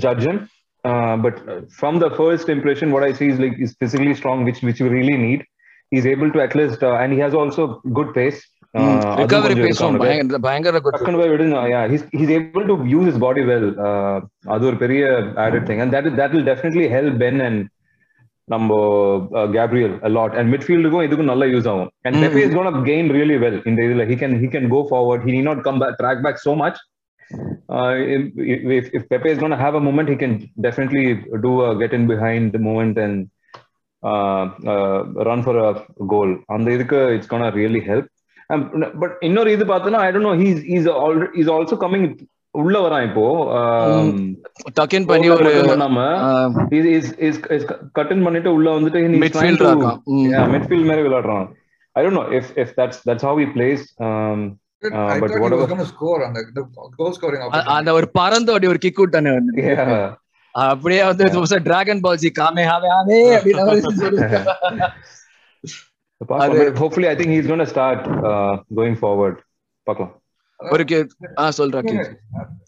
[0.05, 0.39] judge him.
[0.84, 1.36] uh, but
[1.80, 4.90] from the first impression what i see is like he's physically strong which which you
[4.90, 5.42] really need
[5.92, 7.66] he's able to at least uh, and he has also
[8.00, 8.42] good pace
[8.74, 10.06] Uh, அது recovery கொஞ்சம் இருக்கு பேசுவோம் அவனுக்கு.
[10.08, 13.66] பயங்கர பயங்கர good டக்குனு போய் விடுங்க yeah he's he's able to use his body well
[13.88, 14.18] uh,
[14.54, 15.04] அது ஒரு பெரிய
[15.46, 17.60] added thing and that that will definitely help Ben and
[18.48, 18.76] நம்ம
[19.56, 22.24] கேப்ரியல் a lot and midfieldக்கும் இதுக்கும் நல்லா யூஸ் ஆகும் and Mm.
[22.26, 25.22] Pepe is going to gain really well இந்த இதுல he can he can go forward
[25.28, 26.78] he need not come back track back so much
[27.69, 28.23] Uh, if,
[28.75, 30.35] if if Pepe is going to have a moment he can
[30.67, 31.05] definitely
[31.47, 33.17] do a get in behind the moment and
[34.03, 34.43] uh,
[34.73, 35.71] uh, run for a
[36.15, 36.31] goal.
[36.55, 38.07] அந்த இதுக்கு it's going to really help.
[39.03, 42.07] பட் இன்னொரு இது பார்த்தோன்னா I don't know he's is already is also coming
[42.55, 43.27] உள்ள வரான் இப்போ.
[44.79, 46.01] Tuck in பண்ணி ஒரு பண்ணாம
[46.79, 47.65] is is is is
[47.99, 50.51] cut in பண்ணிட்டு உள்ள வந்துட்டு மிட்ஃபீல்டர் இருக்கான் ம்.
[50.55, 51.47] மிட்ஃபீல்ட் மாதிரி விளையாடுறான்.
[51.97, 53.85] I don't know if if that's that's how he plays
[54.83, 56.63] I but thought he whatever- was going to score on the, the
[56.99, 57.75] goal scoring a- opportunity.
[57.77, 59.53] அந்த ஒரு பறந்து அப்படி ஒரு கிக் விட்டானே வந்து.
[60.55, 61.25] அப்படியே வந்து
[61.65, 63.21] டிராகன் பால் ஜி காமே ஹாவே ஹாவே
[66.81, 68.05] hopefully I think he's gonna start
[68.77, 69.39] going forward
[69.87, 70.13] பார்க்கலாம்
[70.61, 70.99] ஒரு கே
[71.39, 71.97] ஆ சொல்றா கே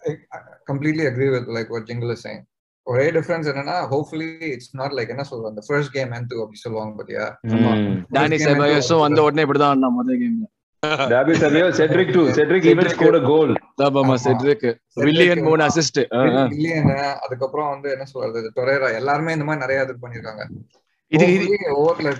[0.07, 0.39] I, I
[0.71, 2.43] completely agree with like what Jingle is saying.
[2.87, 6.93] ஒரே டிஃபரன்ஸ் என்னன்னா ஹோப்ஃபுல்லி இட்ஸ் நாட் லைக் என்ன சொல்றது அந்த ஃபர்ஸ்ட் கேம் எந்து அப்படி சொல்லுவாங்க
[6.97, 7.25] பாத்தியா?
[8.13, 10.45] டானி செபாயோஸும் வந்த உடனே இப்படிதான் ஆடினான் முதல் கேம்ல
[14.25, 14.67] செட்ரிக்
[14.97, 16.01] வில்லியன் மூணு அசிஸ்ட்
[16.55, 16.95] இல்லையேங்க.
[17.25, 20.45] அதுக்கப்புறம் வந்து என்ன சொல்றது டொரேரா எல்லாருமே இந்த மாதிரி நிறைய இது பண்ணிருக்காங்க
[21.13, 22.13] இது இது ஓவர்ல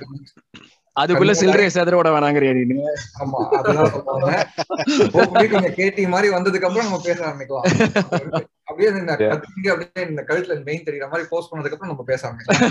[0.97, 2.75] அதுக்குள்ள சில்லறைய செதறோட வேணாங்கிறியா நீ?
[3.23, 4.29] ஆமா சொல்லுவாங்க.
[5.53, 7.67] கொஞ்சம் கேட்டி மாதிரி வந்ததுக்கு அப்புறம் நம்ம பேச ஆரம்பிக்கலாம்.
[8.65, 9.13] அப்படியே இந்த
[9.73, 9.73] அப்படியே
[10.31, 12.63] கழுத்துல மெயின் தெரியுற மாதிரி போஸ்ட் பண்ணதுக்கு அப்புறம் நம்ம பேச ஆரம்பிக்கலாம்.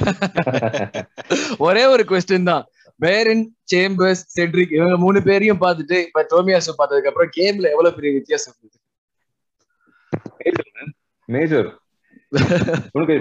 [1.67, 2.63] ஒரே ஒரு கொஸ்டின் தான்.
[2.99, 8.55] பேரன் சேம்பர்ஸ் செட்ரிக் இவங்க மூணு பேரையும் பார்த்துட்டு இப்ப டோமியாஸ் பார்த்ததுக்கு அப்புறம் கேம்ல எவ்வளவு பெரிய வித்தியாசம்
[8.55, 8.79] இருக்கு?
[11.29, 11.69] மேஜர்
[12.95, 13.15] உனக்கு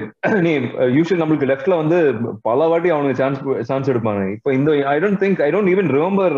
[0.45, 0.51] நீ
[0.97, 1.97] யூஸ்வல் நம்மளுக்கு லெஃப்ட்ல வந்து
[2.43, 4.23] பல வாட்டி அவனுக்கு சான்ஸ் சான்ஸ் எடுப்பாங்க.
[4.37, 6.37] இப்போ இந்த I don't think I don't even remember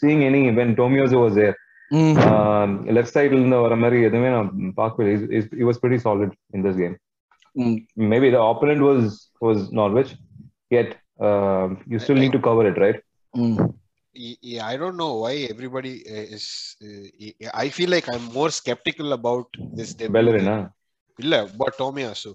[0.00, 1.56] seeing any when Tomiyasu was there
[1.90, 2.16] ம்,
[2.96, 5.12] லெஃப்ட் சைடுல இருந்து வர மாதிரி எதுவுமே நான் பார்க்கவே
[5.60, 6.96] இ was very solid in this game.
[8.12, 9.06] Maybe the opponent was
[9.42, 10.12] was Norwich
[10.70, 10.90] yet
[11.28, 12.98] uh, you still need to cover it right.
[14.52, 16.46] Yeah, I don't know why everybody uh, is.
[16.86, 19.48] Uh, I feel like I'm more skeptical about
[19.80, 19.90] this.
[20.18, 20.50] Bellerin?
[21.18, 22.30] இல்ல but Tomiyasu.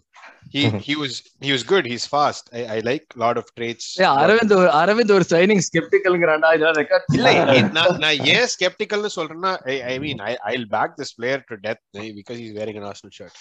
[0.54, 1.14] He he was
[1.46, 1.86] he was good.
[1.92, 2.44] He's fast.
[2.60, 3.86] I, I like a lot of traits.
[4.02, 7.30] ஏய், அரவிந்த் ஒரு அரவிந்த் ஒரு signing ஸ்கெப்டிக்கல்ங்கறான்டா இதெல்லாம் record இல்ல
[7.78, 11.84] நான் நான் ஏன் skepticalனு சொல்றேன்னா I I mean I I'll back this player to death
[12.20, 13.36] because is wearing an Arsenal shirt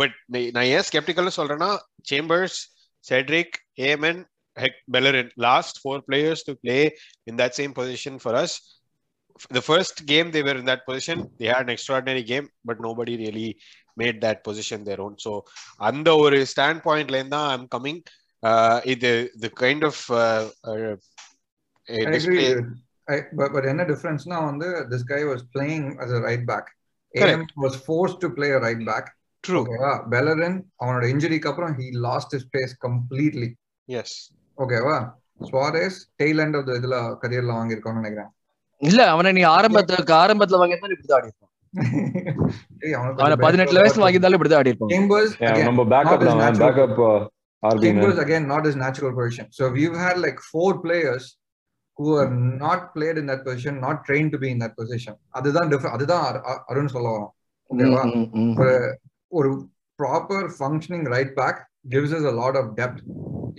[0.00, 0.16] but
[0.56, 1.70] நான் ஏன் skepticalனு சொல்றேன்னா
[2.12, 2.58] Chambers
[3.10, 3.56] Cedric
[3.90, 4.20] AMN
[4.56, 6.78] Hec Bellerin last four players to play
[7.26, 8.52] in that same position for us
[9.56, 13.16] the first game they were in that position they had an extraordinary game but nobody
[13.24, 13.48] really
[14.00, 15.32] made that position their own so
[15.88, 18.02] அந்த ஒரு stand பாயிண்ட்ல இருந்து தான் I'm coming
[18.94, 19.10] இது
[19.44, 20.02] the kind of
[21.88, 22.44] I agree.
[23.08, 26.66] I, but, but என்ன டிஃபரன்ஸ்னா வந்து this guy was playing as a right back.
[27.14, 29.06] AM was forced to play a right back.
[29.44, 33.50] True ஓகேவா Bellerin அவனோட இன்ஜுரிக்கு அப்புறம் he lost his place completely.
[33.88, 34.16] Yes
[34.62, 35.10] ஓகேவா?
[35.40, 38.30] Suarez tail end of இதுல கரியர்ல வாங்கியிருக்கான்னு நினைக்கிறேன்.
[38.76, 41.50] இல்ல அவனை நீ ஆரம்பத்துக்கு ஆரம்பத்துல வாங்கியிருந்தா இப்படிதான் ஆடி இருப்பான்
[43.44, 44.90] பதினெட்டுல வயசுல வாங்கியிருந்தாலும் இப்படிதான் ஆடி இருப்பான்
[45.64, 47.30] நம்ம backup backup
[47.62, 49.46] Chambers again not his natural position.
[49.50, 51.36] So we've had like four players
[51.98, 55.14] who are not played in that position, not trained to be in that position.
[55.28, 55.70] அதுதான்.
[55.82, 57.32] அதுதான் அரு- அரு- அருண் சொல்ல வரோம்
[57.70, 58.02] ஓகேவா?
[59.26, 59.68] ஒரு
[60.02, 63.02] proper functioning right back gives is a lot of depth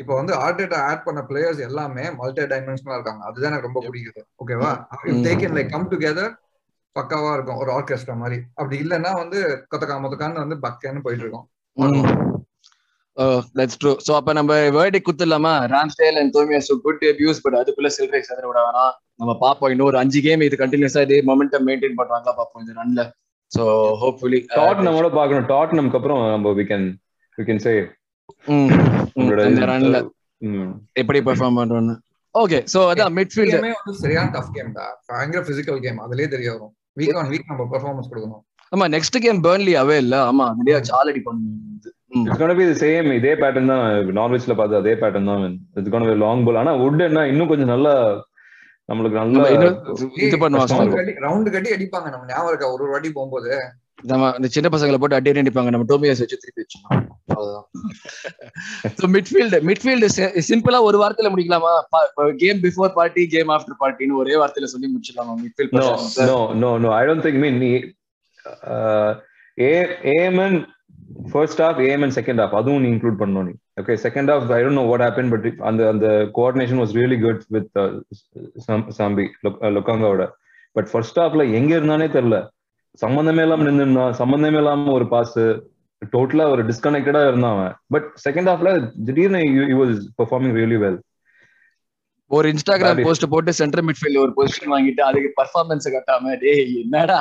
[0.02, 3.22] இப்போ வந்து ஆர்டேட்டா ஆட் பண்ண பிளேயர்ஸ் எல்லாமே மல்டி டைமென்ஷனலா இருக்காங்க.
[3.30, 4.22] அதுதான் எனக்கு ரொம்ப பிடிக்குது.
[4.44, 4.72] ஓகேவா
[5.10, 6.32] if they can like come together
[6.96, 7.60] பக்காவா இருக்கும்.
[7.64, 8.38] ஒரு ஆர்கெஸ்ட்ரா மாதிரி.
[8.60, 9.40] அப்படி இல்லைன்னா வந்து
[9.72, 11.48] கொத்தக்கா மொத்தக்கான்னு வந்து பக்கன்னு போயிட்டு இருக்கோம்.
[13.58, 18.22] தட்ஸ் ட்ரூ சோ அப்ப நம்ம வேர்டி குத்துலாமா Ramsdale and Tomiyasu good debuts but அதுக்குள்ள சில்ட்ரை
[18.28, 18.94] சதுர விட வேணாம்.
[19.22, 23.04] நம்ம பாப்போம் இன்னொரு அஞ்சு கேம் இது கண்டினியூஸா இதே மொமெண்டம் மெயின்டைன் பண்றாங்களா பாப்போம் இந்த ரன்ல
[23.52, 23.66] சோ
[24.04, 25.50] ஹோப்ஃபுல்லி டாட்னமோட பார்க்கணும்.
[25.54, 26.86] டாட்னம்க்கு அப்புறம் நம்ம we can
[27.38, 27.76] we can say
[31.02, 31.96] எப்படி பெர்ஃபார்ம் பண்றோம்னு
[32.36, 36.74] ஓகே சோ அதான் மிட்ஃபீல்ட் வந்து சரியான டஃப் கேம் தான் பயங்கர பிசிக்கல் கேம் அதுலயே தெரிய வரும்.
[37.00, 38.44] வீக் ஆன் வீக் நம்ம பெர்ஃபார்மன்ஸ் கொடுக்கணும்.
[38.72, 40.16] ஆமா நெக்ஸ்ட் கேம் பேர்ன்லி அவே இல்ல.
[40.32, 41.60] ஆமா நிறைய ஆல்ரெடி பண்ணணும்
[42.22, 43.86] It's gonna be the same இதே பேட்டர்ன் தான்.
[44.18, 45.46] நார்வெஜ்ல பார்த்து அதே பேட்டர்ன் தான்.
[45.80, 46.58] It's gonna be long ball.
[46.62, 47.94] ஆனா வுட் என்ன இன்னும் கொஞ்சம் நல்லா
[48.90, 49.48] நம்மளுக்கு நல்லா
[50.26, 52.08] இது பண்ணுவாங்க ரவுண்ட் கட்டி அடிப்பாங்க.
[52.14, 52.70] நம்ம ஞாபகம் இருக்கா?
[52.76, 53.52] ஒரு ஒரு வாட்டி போகும்போது.
[54.12, 55.72] நம்ம இந்த சின்ன பசங்களை போட்டு அடி அடிப்பாங்க.
[55.74, 56.64] நம்ம டோமியாஸ் வச்சு திருப்பி
[57.36, 57.68] அவ்வளவுதான்.
[59.16, 60.08] மிட்ஃபீல்டு மிட்ஃபீல்டு
[60.50, 61.74] சிம்பிளா ஒரு வாரத்துல முடிக்கலாமா?
[62.44, 65.76] Game before Partey game after பார்ட்டின்னு ஒரே வார்த்தையில சொல்லி முடிச்சிடலாமா midfield
[66.32, 67.58] no no no i don't think mean
[68.76, 69.12] uh,
[70.18, 70.58] AMN
[71.32, 73.54] first half AMN second half அதுவும் நீ இன்க்ளூட் பண்ணணும் நீ.
[73.82, 77.44] Okay second half I don't know what happen but அந்த அந்த coordination was really good
[77.56, 77.70] with
[79.00, 79.26] Sambi
[79.78, 80.26] லுக்காங்காவோட
[80.76, 82.40] but first ஹாஃப்ல எங்க இருந்தானே தெரியல.
[82.98, 85.38] சம்பந்தமே இல்லாம நின்றுருந்தான் சம்பந்தமே இல்லாம ஒரு பாஸ்
[86.14, 87.74] டோட்டலா ஒரு டிஸ்கனெக்டடா இருந்தான் அவன்.
[87.90, 88.72] பட் செகண்ட் ஹாஃப்ல
[89.08, 91.00] திடீர்னு you was performing really well
[92.32, 97.18] ஒரு இன்ஸ்டாகிராம் போஸ்ட் போட்டு சென்டர் மிட்ஃபீல்ட் ஒரு பொசிஷன் வாங்கிட்டு அதுக்கு பர்ஃபார்மன்ஸ் கட்டாம டேய் என்னடா?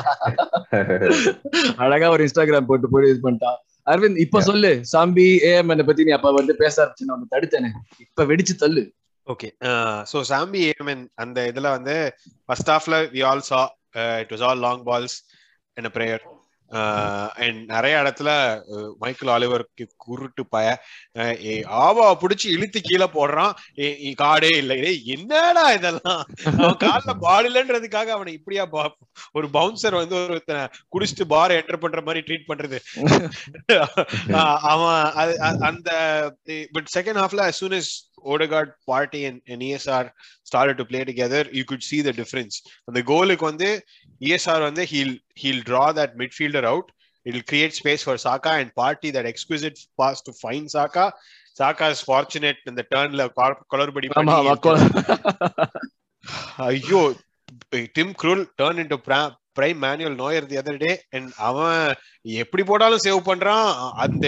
[1.85, 3.59] அழகா ஒரு இன்ஸ்டாகிராம் போட்டு போட்டு இது பண்ணிட்டான்.
[3.87, 7.71] அரவிந்த் இப்ப சொல்லு சாம்பி ஏஎம் பத்தி நீ அப்ப வந்து பேச ஆரம்பிச்சு நான் தடுத்தேனே.
[8.05, 8.83] இப்ப வெடிச்சு தள்ளு.
[9.27, 9.49] ஓகே
[10.11, 11.97] ஸோ சாம்பி ஏமன் அந்த இதுல வந்து
[12.47, 13.61] ஃபர்ஸ்ட் ஹாஃப்ல we all saw
[14.23, 15.17] it was all long balls
[15.77, 16.25] a prayer
[17.35, 18.31] and நிறைய இடத்துல
[18.99, 20.69] மைக்கேல் ஆலிவருக்கு குருட்டு பய
[21.19, 23.53] ஏ, ஆவாவை புடிச்சு இழுத்து கீழே போடுறான்.
[24.23, 25.03] காடே இல்லை.
[25.07, 26.23] என்னடா இதெல்லாம்?
[26.45, 28.65] அவன் கால்ல பால் இல்லைன்றதுக்காக அவனை இப்படியா
[29.33, 30.43] ஒரு பவுன்சர் வந்து ஒரு
[30.95, 32.79] குடிச்சிட்டு பார் என்டர் பண்ற மாதிரி ட்ரீட் பண்றது.
[34.73, 35.91] அவன் அந்த
[36.73, 37.89] பட் செகண்ட் ஹாஃப்ல soon as
[38.26, 40.04] Odegaard party and, and ESR
[40.44, 42.56] started to play together, you could see the difference.
[42.90, 43.70] அந்த கோலுக்கு வந்து
[44.22, 46.88] ESR வந்து he'll he'll draw that midfielder out.
[47.26, 51.06] It'll create space for Saka and party that exquisite pass to find Saka.
[51.60, 53.24] Saka is fortunate in the turnல
[53.72, 54.82] குளறுபடி ஆமா பண்ணி மக்கள்
[56.70, 57.02] ஐயோ
[57.98, 58.98] dim cruel turn into
[59.61, 63.69] prime Manuel Neuer the other day and அவன் எப்படி போட்டாலும் save பண்றான்.
[63.97, 64.27] அந்த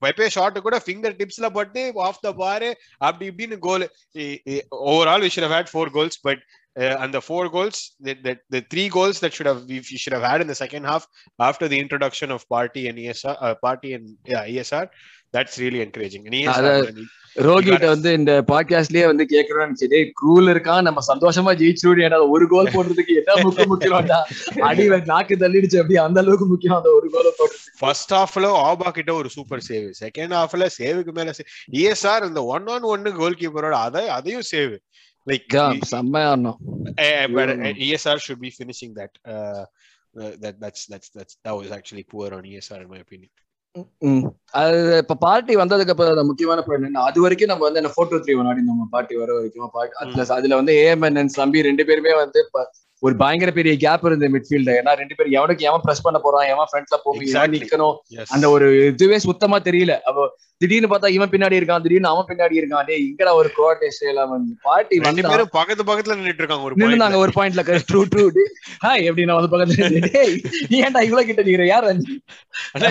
[0.00, 3.84] வெப்பே ஷாட் கூட ஃபிங்கர் டிப்ஸ்ல பட்டு ஆஃப் த பாரு அப்படி இப்படின்னு goal
[4.92, 6.42] overall we should had four goals but
[7.00, 7.80] அந்த four goals
[8.50, 11.02] the three goals that should have we should have had in the second half
[11.40, 14.84] after the introduction of party and ESR uh, party and yeah ESR
[15.34, 16.22] that's really encouraging.
[16.26, 16.72] And ESR
[17.36, 22.72] ரோகிட்ட வந்து இந்த பாட்காஸ்ட்லயே வந்து கேக்குறோம்னு டேய் cool இருக்கான் நம்ம சந்தோஷமா ஜெயிச்சிருவோம் ஏன்னா ஒரு கோல்
[22.74, 24.18] போடுறதுக்கு என்ன முக்கிய முக்கியம்டா
[24.68, 27.72] அடி வே- நாக்கு தள்ளிடுச்சு அப்படி அந்த அளவுக்கு முக்கியம் அந்த ஒரு கோல போடுறதுக்கு.
[27.80, 31.32] ஃபர்ஸ்ட் ஹாஃப்ல ஆபா கிட்ட ஒரு சூப்பர் சேவ் செகண்ட் ஹாஃப்ல சேவுக்கு மேல
[31.78, 34.74] இஎஸ்ஆர் இந்த ஒன் ஆன் ஒன்னு கோல் கீப்பரோட அதை அதையும் சேவ்
[35.26, 35.56] லைக்
[35.92, 36.58] செம்மையா ஆடணும்
[37.88, 39.64] ESR should be finishing that uh,
[40.14, 43.30] uh, that that's that's that's that was actually poor on ESR in my opinion.
[44.00, 44.24] ம்.
[44.60, 48.10] அது இப்ப பார்ட்டி வந்ததுக்கு அப்புறம் அந்த முக்கியமான பாயிண்ட் என்ன அது வரைக்கும் நம்ம வந்து என்ன ஃபோர்
[48.10, 51.84] டூ த்ரீ ஒன் நம்ம பார்ட்டி வர வரைக்கும் பார்ட்டி அதுல அதுல வந்து ஏஎம்என் அண்ட் சம்பி ரெண்டு
[51.90, 52.40] பேருமே வந்து
[53.02, 56.68] ஒரு பயங்கர பெரிய கேப் இருந்த மிட்ஃபீல்டு ஏன்னா ரெண்டு பேரும் எவனுக்கு எவன் பிரஸ் பண்ண போறான் எவன்
[56.70, 57.58] ஃப்ரண்ட்ல Exactly.
[57.58, 57.96] நிக்கணும்
[58.34, 59.94] அந்த ஒரு இதுவே சுத்தமா தெரியல.
[60.08, 60.24] அப்போ
[60.60, 62.84] திடீர்னு பார்த்தா இவன் பின்னாடி இருக்கான் திடீர்னு அவன் பின்னாடி இருக்கான்.
[62.88, 67.18] டேய் இங்கடா ஒரு கோஆர்டினேஷன் இல்லாம பார்ட்டி ரெண்டு வந்து பேரும் பக்கத்து பக்கத்துல நின்னுட்டு இருக்காங்க ஒரு point
[67.22, 68.24] ஒரு பாயிண்ட்ல ட்ரூ ட்ரூ
[68.84, 69.88] ஹாய் எப்படி நான் வந்து பக்கத்துல
[70.80, 71.66] ஏன்டா இவ்வளவு கிட்ட நிக்கிற?
[71.66, 71.88] யார்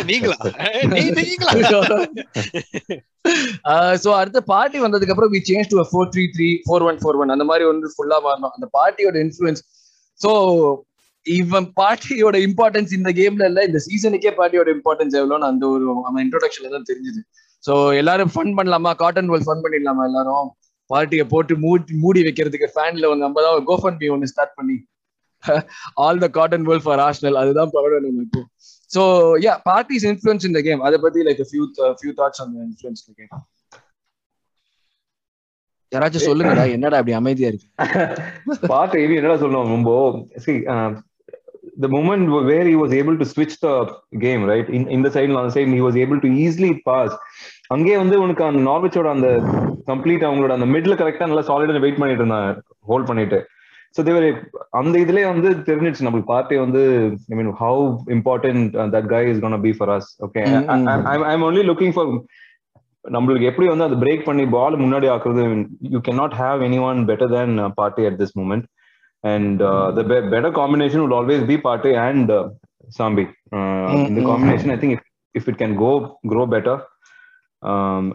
[0.10, 0.38] நீங்களா?
[0.92, 1.52] நீங்களா?
[4.04, 7.34] சோ அடுத்த பார்ட்டி வந்ததுக்கு அப்புறம் we change to four three three four one four one
[7.36, 9.62] அந்த மாதிரி வந்து ஃபுல்லா மாறணும் அந்த பார்ட்டியோட இன்ஃபுளுன்ஸ்
[10.22, 10.32] சோ
[11.26, 16.72] இவன் பாட்டியோட இம்பார்ட்டன்ஸ் இந்த கேம்ல இல்ல இந்த சீசனுக்கே பாட்டியோட இம்பார்ட்டன்ஸ் எவ்வளோன்னு அந்த ஒரு அவன் இன்ட்ரோடக்ஷன்ல
[16.76, 17.22] தான் தெரிஞ்சுது.
[17.64, 18.92] சோ எல்லாரும் ஃபன் பண்ணலாமா?
[19.02, 20.48] காட்டன் வேல் ஃபன் பண்ணிடலாமா எல்லாரும்?
[20.90, 24.78] பார்ட்டியை போட்டு மூடி மூடி வைக்கிறதுக்கு ஃபேன்ல வந்து நம்ம தான் கோஃபன் பி ஒன்னு ஸ்டார்ட் பண்ணி.
[26.06, 28.42] ஆல் த காட்டன் வேல் ஃபார் ஆஷ்னல் அதுதான் பரவாயில்ல நம்ம இப்போ.
[28.96, 29.02] ஸோ
[29.46, 31.66] யா பார்ட்டிஸ் இன்ஃபுளுன்ஸ் இந்த கேம் அதை பத்தி லைக் ஃபியூ
[32.00, 33.32] ஃபியூ தாட்ஸ் அந்த இன்ஃபுளுன்ஸ் இந்த கேம்
[35.92, 37.68] யாராச்சும் சொல்லுங்கடா என்னடா அப்படி அமைதியா இருக்கு?
[38.74, 39.92] பார்த்து இது என்னடா சொல்லணும் ரொம்ப
[40.76, 40.90] uh,
[41.78, 43.74] the moment where he was able to switch the
[44.18, 47.12] game right in in the side on the side he was able to easily pass.
[47.76, 49.28] அங்கே வந்து உனக்கு அந்த நார்வெச்சோட அந்த
[49.88, 52.50] கம்ப்ளீட் அவங்களோட அந்த மிட்ல கரெக்டா நல்லா சாலிடா வெயிட் பண்ணிட்டு இருந்தாங்க
[52.90, 53.40] ஹோல்ட் பண்ணிட்டு.
[53.96, 54.28] ஸோ தேவர்
[54.80, 56.82] அந்த இதுலயே வந்து தெரிஞ்சிச்சு நம்மளுக்கு பார்ட்டி வந்து
[57.32, 57.82] I mean how
[58.16, 60.44] important that guy is gonna be for us okay
[61.34, 62.12] I'm only looking for
[63.06, 65.44] நம்மளுக்கு எப்படி வந்து அது பிரேக் பண்ணி பால் முன்னாடி ஆக்குறது
[65.96, 68.66] you can not have any one better than Partey at this moment
[69.24, 69.62] and
[69.98, 72.32] the better combination would always be Partey and
[73.00, 73.26] Sambi
[74.10, 74.98] இந்த combination I think
[75.36, 75.92] if it can go
[76.34, 76.82] grow better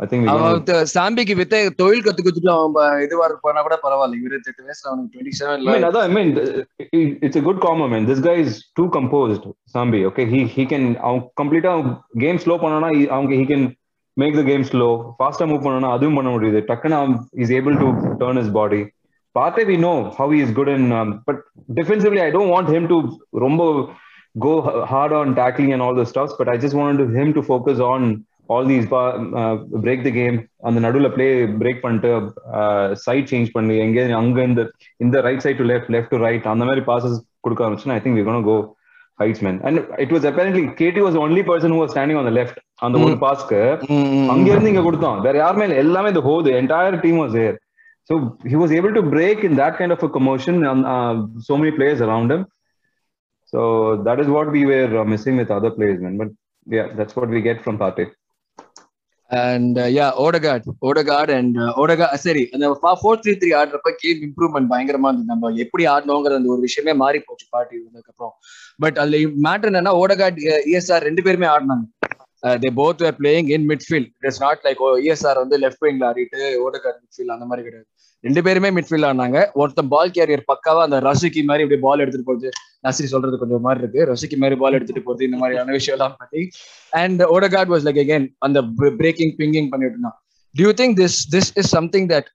[0.05, 4.19] I think அவன் சாம்பிக்கு வித்த தொழில் கத்து கொடுத்துட்டு அவன் இதுவா போனா கூட பரவாயில்ல.
[4.27, 6.31] இருபத்தி எட்டு வயசுல அவனுக்கு டுவெண்ட்டி I mean, செவன்ல I mean,
[7.27, 8.07] it's a good comment, man.
[8.11, 9.45] This guy is too composed,
[9.75, 10.01] Sambi.
[10.11, 11.75] Okay, he he can அவன் கம்ப்ளீட்டா
[12.25, 13.65] கேம் ஸ்லோ பண்ணனா அவங்க he can
[14.17, 17.01] make the game slow ஃபாஸ்டா மூவ் பண்ணனா அதுவும் பண்ண முடியுது டக்குன்னு
[17.43, 17.89] is able to
[18.21, 18.81] turn is body
[19.35, 20.93] பார்த்தே we know how is good and
[21.27, 21.41] but
[21.81, 22.99] defensively I don't want him to
[23.45, 23.63] ரொம்ப
[24.37, 24.53] go
[24.93, 28.07] hard on tackling and all the stops but I just want him to focus on
[28.49, 28.87] all these
[29.85, 31.29] break the game அந்த நடுவில் play
[31.63, 32.11] break பண்ணிட்டு
[33.05, 34.65] side change பண்ணி எங்கே அங்க இந்த
[35.01, 38.21] இந்த right side to left left to right அந்த மாதிரி பாசஸ் கொடுக்க ஆரம்பிச்சுன்னா I think
[38.21, 38.57] we go
[39.19, 42.33] heights man and it was apparently KT was only person who was standing on the
[42.41, 43.61] left அந்த ஒரு பாஸ்க்கு
[44.35, 47.57] அங்க இருந்து இங்க கொடுத்தோம் வேற யாருமே இல்ல எல்லாமே இந்த ஹோது entire team was there
[48.11, 48.17] so
[48.51, 50.61] he was able to break in that kind of a commotion
[51.49, 52.45] so many players around him.
[53.53, 53.61] So
[54.07, 56.17] that is what we were uh, missing with other players man.
[56.17, 56.31] But
[56.67, 58.07] yeah that's what we get from Partey
[59.31, 62.67] and yeah Odegaard Odegaard and Odegaard சரி அந்த
[63.01, 65.31] four three three ஆடுறப்ப game improvement பயங்கரமா இருந்தது.
[65.33, 68.35] நம்ம எப்படி ஆடணுங்கிற அந்த ஒரு விஷயமே மாறி போச்சு பாட்டி இருந்ததுக்கப்புறம்
[68.85, 71.85] பட் அதுல மேட்டர் என்னன்னா ஓடகார்ட் இஎஸ்ஆர் uh, ரெண்டு பேருமே ஆடினாங்க.
[72.63, 77.01] They both were playing in midfield it's not like ESR வந்து லெஃப்ட் விங்ல ஆடிட்டு ஓடகார்ட்
[77.03, 77.87] மிட்ஃபீல்ட் அந்த மாதிரி கிடையாது.
[78.25, 82.49] ரெண்டு பேருமே மிட்ஃபீல்ட் ஆனாங்க ஒருத்தன் பால் கேரியர் பக்காவா அந்த ரசுக்கி மாதிரி இப்படி பால் எடுத்துட்டு போகுது
[82.85, 86.43] நசிரி சொல்றது கொஞ்சம் மாதிரி இருக்கு ரசிக்கு மாதிரி பால் எடுத்துட்டு போறது இந்த மாதிரியான விஷயம் எல்லாம் பண்ணி
[86.93, 87.23] and
[87.55, 88.61] Odegaard was like again அந்த
[89.03, 90.17] பிரேக்கிங் பிங்கிங் பண்ணிட்டு இருந்தான்
[90.55, 92.29] d'you think this this is something that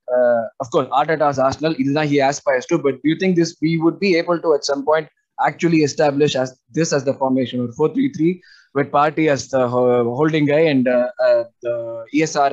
[0.64, 4.00] of course art at as Arsenal இதுதான் he aspires to but d'you think this we would
[4.06, 8.32] be able to at some point actually establish as this as the formation or 433
[8.76, 11.74] with party as the uh, holding guy and uh, uh, the
[12.18, 12.52] ESR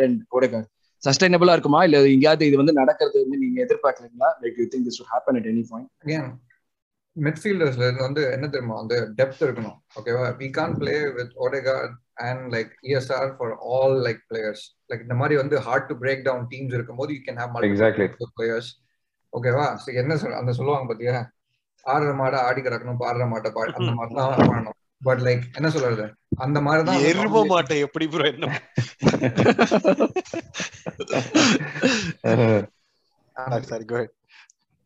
[1.03, 5.11] சஸ்டைனபிளா இருக்குமா இல்ல எங்கேயாவது இது வந்து நடக்கிறது வந்து நீங்க எதிர்பார்க்கலீங்களா like you think this would
[5.13, 5.91] happen at any point
[7.19, 8.77] மிட்ஃபீல்டர்ஸ்ல வந்து என்ன தெரியுமா?
[8.81, 10.49] வந்து டெப்த் இருக்கணும் ஓகேவா we?
[10.57, 15.59] Can play with Odegaard and like ESR for all like players like இந்த மாதிரி வந்து
[15.67, 18.07] hard to break down teams இருக்கும்போது you can have Exactly.
[18.07, 18.71] Multiple players
[19.33, 21.17] ஓகேவா ஸோ என்ன சொல் அந்த சொல்லுவாங்க பாத்தியா?
[21.85, 26.05] ஆடுற மாடை ஆடி கிடக்கணும் பாடுற மாட்டை பாடி அந்த மாதிரி தான் பண்ணணும் பட் லைக் என்ன சொல்றது?
[26.45, 28.47] அந்த மாதிரி தான் எரும மாட்டை எப்படி ப்ரோ என்ன?
[33.65, 33.99] சாரி கோ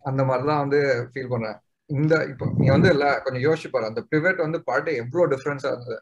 [0.05, 0.79] அந்த மாதிரி தான் வந்து
[1.11, 1.59] ஃபீல் பண்றேன்.
[1.93, 3.87] இந்த இப்போ நீ வந்து இல்ல கொஞ்சம் யோசிச்சு பாரு.
[3.87, 5.97] அந்த பிவட் வந்து பாட்டு எவ்வளவு டிஃபரன்ஸா இருந்தது?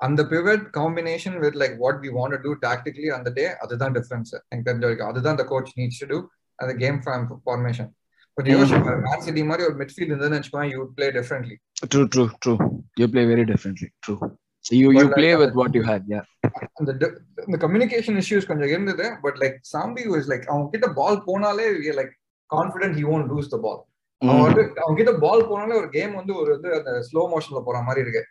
[0.00, 4.70] அந்த pivot combination with like what we want to tactically அந்த டே அதுதான் டிஃபரன்ஸ் எனக்கு
[4.70, 6.18] தெரிஞ்ச வரைக்கும் அதுதான் அந்த கோச் நீட்ஸ் டு டூ
[6.58, 6.98] அந்த கேம்
[7.46, 7.90] ஃபார்மேஷன்
[8.36, 9.00] கொஞ்சம் யோசிச்சு பாரு.
[9.00, 11.56] மேன் சிட்டி மாதிரி ஒரு மிட்ஃபீல்ட் இருந்ததுன்னு வச்சுக்கோங்க you play differently
[11.88, 12.58] true true true.
[13.00, 13.88] You play very differently.
[14.00, 14.18] True.
[14.64, 16.24] So you you But like play that- with what you had yeah.
[16.72, 17.14] அந்த di-
[17.46, 21.66] இந்த கம்யூனிகேஷன் இஷ்யூஸ் கொஞ்சம் இருந்தது but like Sambi was like அவங்க கிட்ட ball போனாலே
[21.98, 22.14] like
[22.50, 23.80] confident he won't lose the ball
[24.28, 27.80] அவன் வந்து அவங்க கிட்ட பால் போனாலே ஒரு கேம் வந்து ஒரு வந்து அந்த ஸ்லோ மோஷன்ல போற
[27.82, 28.22] மாதிரி இருக்கு.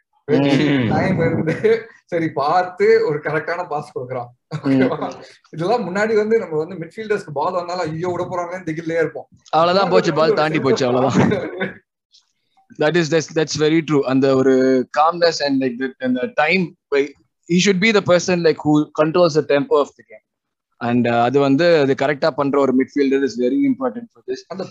[0.92, 1.56] டைம் இருந்து
[2.06, 4.30] சரி பார்த்து ஒரு கரெக்டான பாஸ் கொடுக்குறான்.
[5.56, 9.28] இதெல்லாம் முன்னாடி வந்து நம்ம வந்து மிட்ஃபீல்டர்ஸ்க்கு பால் வந்தாலும் ஐயோ விட போறாங்கன்னு திகிலே இருப்போம்.
[9.50, 11.34] அவ்வளவுதான் போச்சு பால் தாண்டி போச்சு அவ்வளவுதான்.
[12.80, 14.04] Is that's that's very true.
[14.10, 14.54] and the ஒரு
[14.98, 17.12] calmness and like the, and the time like,
[17.50, 19.86] he should be the person like who controls the tempo
[20.84, 24.44] the and uh, அது வந்து அது கரெக்டா பண்ற ஒரு midfielder is very important for this
[24.54, 24.64] அந்த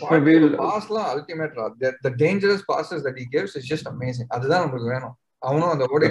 [0.63, 1.67] பாஸ்லாம் அல்டிமேட்ரா
[2.07, 6.09] the dangerous passes that he gives is just amazing அதுதான் நமக்கு வேணும் அவனும் அந்த ஓடி.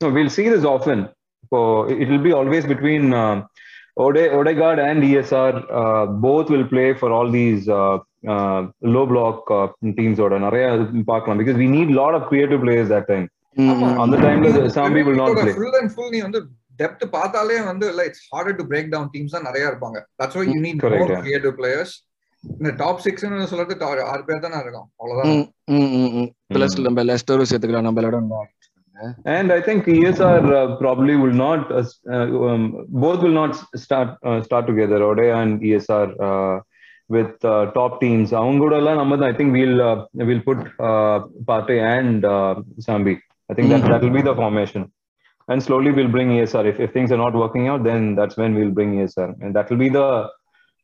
[0.00, 0.98] No, we'll see this often.
[1.52, 3.46] So it will be always between uh,
[3.96, 5.52] Ode, Odegaard and ESR.
[5.72, 10.18] Uh, both will play for all these uh, uh, low block uh, teams.
[10.18, 10.66] Or நிறைய
[11.12, 13.26] பார்க்கலாம் because we need a lot of creative players that time.
[13.56, 13.88] ஆமா.
[14.04, 15.54] அந்த டைம்ல Sambi will not play.
[15.60, 16.40] Full and full நீ வந்து
[16.78, 20.58] depth பார்த்தாலே வந்து it's harder to break down teams தான் நிறைய இருப்பாங்க that's why you
[20.66, 21.14] need more.
[21.26, 21.94] Creative players
[22.44, 26.28] இந்த டாப் சிக்ஸ்னு சொல்றது top ஆறு பேர் தானே இருக்கும் அவ்வளவுதான் ம், ம், ம், ம்.
[26.54, 28.30] பிளஸ் நம்ம லெஸ்டரும் சேர்த்துக்கலாம் நம்ம இடம்
[29.32, 32.62] And I think ESR uh, probably will not, uh, uh, um,
[33.02, 36.54] both will not start uh, start together, Ode and ESR uh,
[37.10, 38.28] with uh, top teams.
[38.32, 39.96] அவங்க கூட எல்லாம் நம்ம தான் I think we'll uh,
[40.28, 41.18] we'll put uh,
[41.50, 42.54] Partey and uh,
[42.86, 43.14] Sambi.
[43.50, 43.90] I think that Mhm.
[43.90, 44.84] that will be the formation.
[45.47, 46.65] And slowly we'll bring ESR.
[46.65, 49.29] If, if things are not working out, then that's when we'll bring ESR.
[49.41, 50.07] And that will be the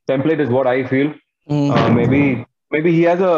[0.07, 1.09] template is what I feel.
[1.47, 2.21] Uh, maybe
[2.71, 3.35] maybe he has a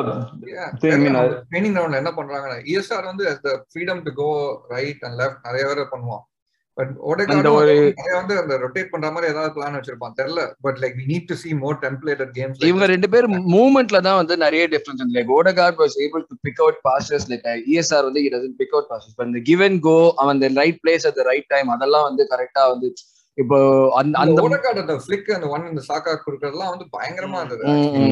[0.82, 3.26] thing, I mean, I- training கிரவுண்ட்ல என்ன பண்றாங்க ESR வந்து
[3.74, 4.30] freedom to go
[4.70, 6.33] right and left நிறைய பேர் பண்ணுவான் but
[6.77, 10.13] அந்த ஒரு- வந்து அந்த ரொட்டேட் பண்ற மாதிரி ஏதாவது பிளான் வச்சிருப்பான்.
[10.17, 10.53] தெரியல.
[10.61, 12.87] But like we need to see more templated games like இவங்க.
[12.87, 17.29] ரெண்டு பேர் மூவ்மெண்ட்ல தான் வந்து நிறைய difference like Odegaard was able to pick out passers
[17.29, 20.61] like ESR வந்து it doesn't pick out passers but இந்த கிவ் அண்ட் கோ அவன் இந்த
[20.61, 22.93] right place at right time அதெல்லாம் வந்து கரெக்டா வந்து
[23.35, 23.59] இப்போ
[23.95, 27.63] அந்த அந்த அந்த ஓடகார்டு அந்த ஃபிளிக் அந்த ஒன் இந்த சாக்கா குடுக்கறதெல்லாம் வந்து பயங்கரமா இருந்தது.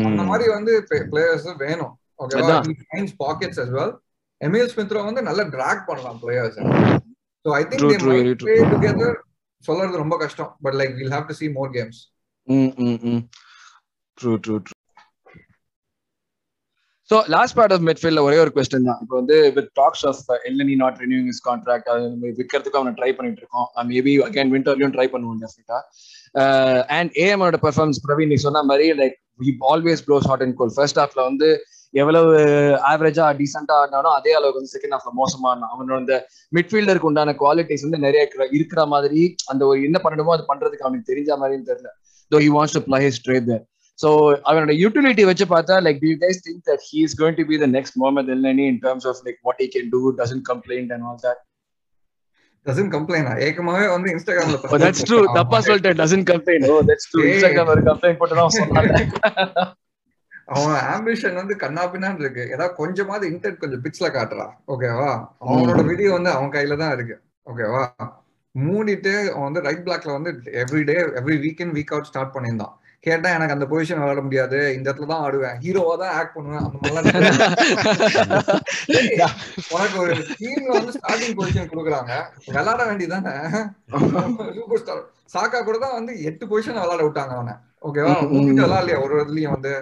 [0.05, 1.98] அந்த மாதிரி வந்து பிளேயர்ஸ் வேணும்.
[2.18, 2.62] ஓகேவா
[3.18, 3.92] pockets as well.
[4.44, 6.59] Emile Smith Rowe வந்து நல்லா டிராக் பண்ணலாம் players
[7.44, 8.42] so I think they might.
[8.44, 9.16] Play together
[9.64, 10.52] சொல்றது ரொம்ப கஷ்டம்.
[10.66, 11.98] But like will have to see more games.
[12.48, 13.24] ம் ம் ம்
[14.18, 14.76] true true true
[17.11, 19.00] so last part of மிட்ஃபீல்ட்ல ஒரே ஒரு கொஸ்டின் தான்.
[19.05, 22.05] இப்போ வந்து with talks of Elneny not renewing is contract அது
[22.38, 23.66] விற்கிறதுக்கு அவனை ட்ரை பண்ணிட்டு இருக்கோம்.
[23.90, 25.78] மேபி அகைன் விண்டர்லயும் ட்ரை பண்ணுவோம் டெஃபினட்டா
[26.98, 31.00] அண்ட் ஏஎமோட பெர்ஃபார்மன்ஸ் பிரவீன் நீ சொன்ன மாதிரி like he always blows hot and cold first
[31.02, 31.50] ஹாஃப்ல வந்து
[31.94, 32.31] எவ்வளவு
[32.90, 35.72] ஆவரேஜா டீசெண்டா ஆடினாலும் அதே அளவுக்கு வந்து செகண்ட் ஹாஃப்ல மோசமா ஆடினான்.
[35.74, 36.14] அவனோட அந்த
[36.52, 41.31] மிட்ஃபீல்டருக்கு உண்டான குவாலிட்டிஸ் வந்து நிறைய இருக்கிற- மாதிரி அந்த ஒரு என்ன பண்ணணுமோ அது பண்றதுக்கு அவனுக்கு தெரிஞ்ச
[41.38, 41.90] மாதிரியும் தெரியல.
[42.31, 43.52] Though he wants to play his trade
[43.98, 44.09] so
[44.48, 47.59] அவனோட யூட்டிலிட்டி வச்சு பார்த்தா like do you guys think that he is going to be
[47.59, 51.05] the next Mohamed Elneny in terms of like what he can do doesn't complaint and
[51.09, 51.42] all that
[52.66, 55.98] doesn't complaint ஏக்கமாவே வந்து இன்ஸ்டாகிராம்ல that's true தப்பா சொல்லிட்டேன்.
[56.02, 57.31] Doesn't complaint oh that's true Hey.
[57.31, 58.92] Instagram ஒரு complaint போட்டு தான் சொன்னாங்க
[60.48, 62.44] அவன் ambition வந்து கண்ணா பின்னான்னு இருக்கு.
[62.55, 64.46] ஏதாவது கொஞ்சமாவது இன்டென்ட் கொஞ்சம் பிக்ஸ்ல காட்டுறா.
[64.74, 65.11] ஓகேவா
[65.44, 67.16] அவனோட வீடியோ வந்து அவன் கையில தான் இருக்கு.
[67.46, 67.83] ஓகேவா
[68.55, 70.31] மூடிட்டு அவன் வந்து ரைட் பிளாக்ல வந்து
[70.62, 72.74] every day every weekend week out start பண்ணியிருந்தான்.
[73.05, 74.59] கேட்டா எனக்கு அந்த பொசிஷன் விளையாட முடியாது.
[74.74, 75.57] இந்த இடத்துல தான் ஆடுவேன்.
[75.62, 76.66] ஹீரோவா தான் ஆக்ட் பண்ணுவேன்.
[76.66, 77.40] அந்த மாதிரிலாம்
[79.74, 82.12] உனக்கு ஒரு டீம்ல வந்து ஸ்டார்டிங் பொசிஷன் கொடுக்குறாங்க.
[82.48, 83.35] விளையாட வேண்டியதானே
[84.59, 85.02] சூப்பர் ஸ்டார்
[85.35, 87.55] சாக்கா கூட தான் வந்து எட்டு பொசிஷன் விளையாட விட்டாங்க அவனை.
[87.88, 88.98] ஓகேவா விளையாடலையா?
[89.07, 89.72] ஒரு இதுலயும் வந்து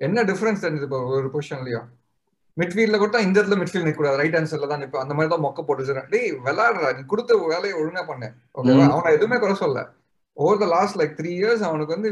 [0.00, 1.86] என்ன டிஃபரன்ஸ் தெரிஞ்சது இப்போ ஒரு பொசிஷன்லயும்
[2.56, 4.96] மிட்ஃபீல்ட்ல கூட இந்த இடத்துல மிட்ஃபீல்ட் நிக்க கூடாது ரைட் ஹேண்ட் சைட்ல தான் நிப்ப.
[5.04, 6.90] அந்த மாதிரி தான் மொக்க போட்டு வச்சிருக்கேன் டேய் விளையாடுறா.
[6.98, 8.28] நீ கொடுத்த வேலையை ஒழுங்கா பண்ணு.
[8.58, 8.86] ஓகேவா.
[8.94, 9.80] அவனை எதுவுமே குறை சொல்ல
[10.36, 12.10] over the last like three years அவனுக்கு வந்து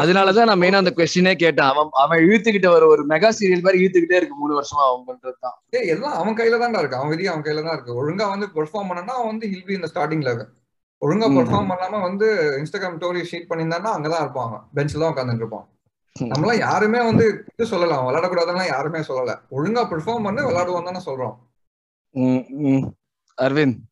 [0.00, 1.68] அதனாலதான் நான் மெயினா அந்த கொஸ்டினே கேட்டேன்.
[1.72, 5.90] அவன் அவன் இழுத்துக்கிட்டு வர ஒரு மெகா சீரியல் மாதிரி இழுத்துக்கிட்டே இருக்கு மூணு வருஷமா அவன் பண்றதுதான் டேய்
[5.94, 6.98] எல்லாம் அவன் கையில தான்டா இருக்கு.
[7.00, 7.98] அவன் விதி அவன் கையில தான் இருக்கு.
[8.00, 10.48] ஒழுங்கா வந்து பெர்ஃபார்ம் பண்ணனா அவன் வந்து ஹில் பி இந்த ஸ்டார்டிங் லெவல்
[11.02, 11.28] ஒழுங்கா.
[11.38, 12.28] பெர்ஃபார்ம் பண்ணாம வந்து
[12.62, 14.56] இன்ஸ்டாகிராம் ஸ்டோரி ஷீட் பண்ணியிருந்தானா அங்கதான் இருப்பாங்க.
[14.78, 15.66] பெஞ்ச்ல தான் உட்காந்துட்டு இருப்பான்.
[16.30, 21.34] நம்மளாம் யாருமே வந்து இது சொல்லல அவன் விளையாடக்கூடாதுன்னா யாருமே சொல்லல ஒழுங்கா பெர்ஃபார்ம் பண்ணு விளையாடுவோம் தானே சொல்றோம்
[22.14, 22.86] ம், ம்.
[23.38, 23.82] Aravind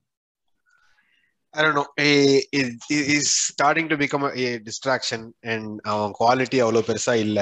[1.54, 1.86] I don't know.
[1.96, 7.14] It, it, it is starting to become a, a distraction and uh, quality அவ்வளோ பெருசா
[7.24, 7.40] இல்ல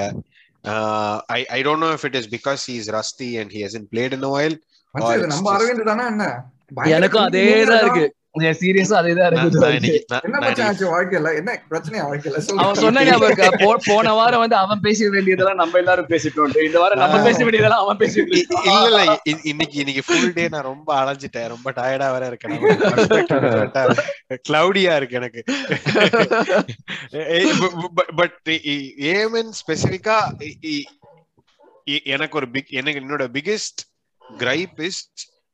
[0.63, 4.13] uh, I, I don't know if it is because he's rusty and he hasn't played
[4.13, 4.55] in a while.
[4.55, 6.25] it's நம்ம just- Aravind தானே என்ன
[6.91, 7.81] எனக்கும் அதே தான்.
[7.83, 8.05] இருக்கு
[8.39, 11.35] சீரியஸா அதே தான் நான் நான் இருக்கு வாழ்க்கையில?
[11.35, 12.31] என்ன பிரச்சனையா வாழ்க்கையில?
[12.31, 13.47] அவன் சொல்லு சொன்ன ஞாபகம் இருக்கா?
[13.47, 17.15] போ- போன வாரம் வந்து அவன் பேச வேண்டியதெல்லாம் நம்ம எல்லாரும் பேசிட்டோம் இந்த வாரம் நம்ம.
[17.23, 18.41] பேச வேண்டியதெல்லாம் அவன் பேசிட்டு.
[18.63, 19.21] இல்ல இல்ல.
[19.43, 21.47] இன்னைக்கு இன்னைக்கு ஃபுல் டே நான் ரொம்ப அலைஞ்சிட்டேன்.
[21.47, 22.59] ரொம்ப டயர்டா வேற இருக்கேன்.
[24.49, 25.43] கிளவுடியா இருக்கு எனக்கு.
[28.15, 28.39] பட்
[29.01, 30.15] ஏமன் ஸ்பெசிபிக்கா
[32.03, 33.79] எனக்கு ஒரு பிக் எனக்கு என்னோட biggest
[34.37, 35.09] gripe is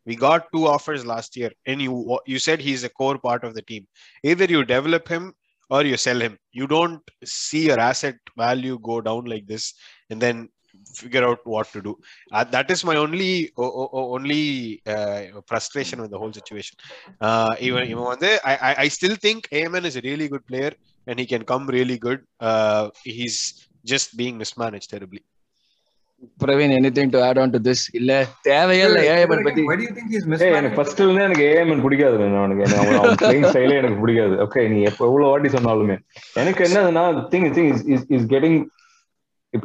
[0.05, 3.53] we got two offers last year and you you said he's a core part of
[3.53, 3.87] the team.
[4.23, 5.33] Either you develop him
[5.69, 6.37] or you sell him.
[6.51, 9.73] You don't see your asset value go down like this
[10.09, 10.49] and then
[10.95, 11.97] figure out what to do.
[12.31, 16.75] Uh, that is my only o- o- o- only uh, frustration with the whole situation.
[17.19, 20.71] Uh, even even on the, I, I still think Ayman is a really good player
[21.07, 22.21] and he can come really good.
[22.39, 25.23] Uh, he's just being mismanaged terribly
[26.43, 28.11] Praveen anything to add on to this இல்ல
[28.47, 29.61] தேவையே இல்ல ஏஎமன் பத்தி.
[29.69, 30.57] Why do you think he's mismanaged?
[30.59, 32.39] எனக்கு ஃபர்ஸ்ட்ல இருந்தே எனக்கு AMN பிடிக்காது எனக்கு
[32.81, 34.35] அவன் பிளேயிங் ஸ்டைலே எனக்கு பிடிக்காது.
[34.45, 35.97] ஓகே நீ எப்ப எவ்வளவு வாட்டி சொன்னாலுமே.
[36.41, 38.57] எனக்கு என்னதுன்னா thing thing is is getting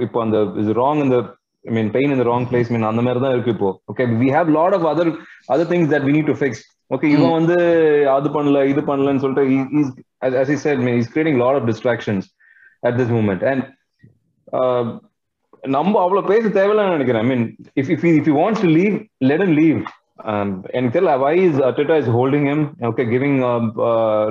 [0.06, 1.18] இப்போ அந்த இஸ் ராங் இந்த
[1.64, 3.72] ஐ மீன் பெயின் இந்த ராங் பிளேஸ் மீன் அந்த மாதிரி தான் இருக்கு இப்போ.
[3.92, 5.12] Okay we have lot of other
[5.54, 6.62] other things that we need to fix
[6.94, 7.56] okay இவன் வந்து
[8.16, 9.44] அது பண்ணல இது பண்ணலன்னு சொல்லிட்டு
[9.80, 9.92] is
[10.26, 12.22] as he said man, he's creating a lot of distractions
[12.88, 13.40] at this moment.
[13.50, 13.60] And
[14.58, 14.84] uh,
[15.64, 17.44] நம்ம அவ்வளவு பேச தேவையில்லைன்னு நினைக்கிறேன் I mean
[17.76, 18.34] if if you
[18.78, 19.78] leave let and leave
[20.72, 23.38] எனக்கு தெரியல why is Arteta is holding him okay giving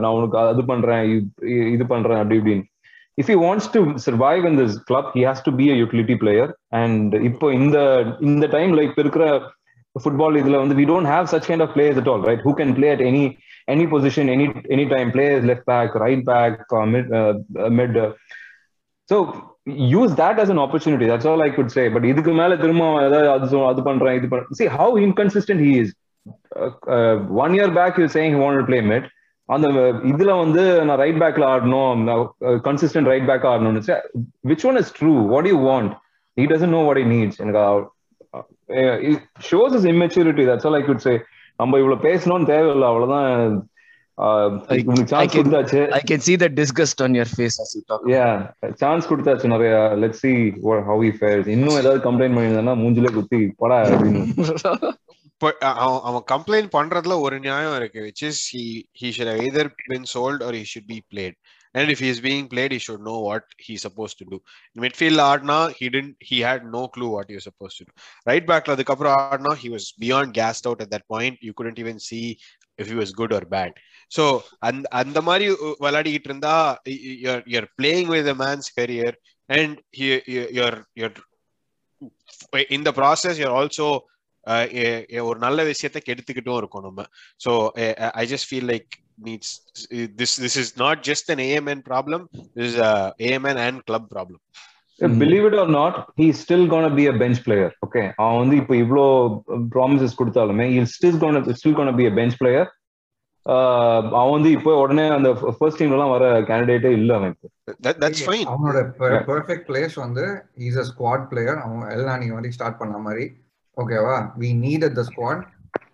[0.02, 1.04] நான் உனக்கு அது பண்றேன்
[1.74, 2.66] இது பண்றேன் அப்படி இப்படின்னு
[3.18, 6.52] if you wants to survive in this club he has to be a utility player
[6.74, 7.78] and இப்போ இந்த
[8.22, 9.26] இந்த டைம்ல இப்போ இருக்கிற
[9.96, 12.74] ஃபுட்பால் இதுல வந்து we don't have such kind of players at all right who can
[12.74, 13.26] play at any
[13.68, 16.58] any position any any time players left back right back
[16.94, 17.12] mid
[17.72, 18.00] mid
[19.10, 19.18] so
[19.90, 23.30] use that as an opportunity that's all I could say but இதுக்கு மேல திரும்ப ஏதாவது
[23.30, 25.94] அது அது பண்றேன் இது பண்றேன் see how inconsistent he is
[27.44, 29.08] one year back you saying want play mid
[29.50, 29.68] அந்த
[30.12, 32.04] இதுல வந்து நான் ரைட் பேக்ல ஆடணும்
[32.68, 33.82] consistent right back ஆடணும்னு
[34.52, 35.92] which one is true what you want
[36.38, 37.64] he doesn't know what E needs எனக்கு
[39.50, 41.14] shows is immaturity that's all I could say
[41.60, 43.28] நம்ம இவ்வளவு பேசணும்னு தேவையில்லை அவ்வளவுதான்
[44.18, 48.04] சான்ஸ் can- கொடுத்தாச்சு I can see the disgust on your face as you talk.
[48.16, 48.26] Yeah
[48.82, 49.72] chance கொடுத்தாச்சு நிறைய
[50.90, 54.92] have he fares இன்னும் ஏதாவது கம்ப்ளைண்ட் பண்ணியிருந்தா மூஞ்சிலே குத்தி போடா அப்படின்னு
[55.42, 55.76] But uh,
[56.10, 58.62] அவன் கம்ப்ளைண்ட் பண்றதுல ஒரு நியாயம் இருக்கு which is he
[59.00, 61.34] he should have either been sold or he should be played
[61.76, 64.38] and if he is being played he should know what he's supposed to do
[64.74, 67.94] in midfield ஆடினா he didn't he had no clue what he was supposed to do
[68.30, 72.00] right backல அதுக்கப்புறம் ஆடினா he was beyond gassed out at that point you couldn't even
[72.10, 72.26] see
[72.80, 73.74] if he was good or bad
[74.14, 74.24] so
[74.68, 75.46] அந்த அந்த மாதிரி
[75.84, 76.56] விளையாடிக்கிட்டு இருந்தா
[76.86, 79.12] y- y- you're you're playing with a man's career
[79.50, 81.16] and he, you- you're you're
[82.70, 83.88] in the process you're also
[84.44, 87.04] uh, எ- எ- ஒரு நல்ல விஷயத்த கெடுத்துக்கிட்டும் இருக்கும் நம்ம.
[87.40, 87.52] So
[88.22, 88.90] I just feel like
[89.28, 89.54] needs
[90.20, 92.24] this this is not just an AMN problem
[92.60, 92.78] this
[93.30, 94.42] AMN and club problem
[95.24, 98.76] believe it or not he still gonna be a bench player okay அவன் வந்து இப்போ
[98.84, 99.06] இவ்வளோ
[99.76, 102.70] promises கொடுத்தாலுமே he'll still gonna still gonna be a bench player
[103.46, 107.48] அவன் வந்து இப்போ உடனே அந்த ஃபர்ஸ்ட் டீம்ல எல்லாம் வர கேண்டிடேட்டே இல்ல அவன் இப்போ
[108.04, 108.80] தட்ஸ் ஃபைன் அவனோட.
[109.30, 110.26] பெர்ஃபெக்ட் பிளேஸ் வந்து
[110.68, 113.26] இஸ் அ ஸ்குவாட் பிளேயர் அவன் எல்லாம் நீங்க வந்து ஸ்டார்ட் பண்ண மாதிரி.
[113.78, 114.50] ஓகேவா வி?
[114.64, 115.44] நீட் த ஸ்குவாட்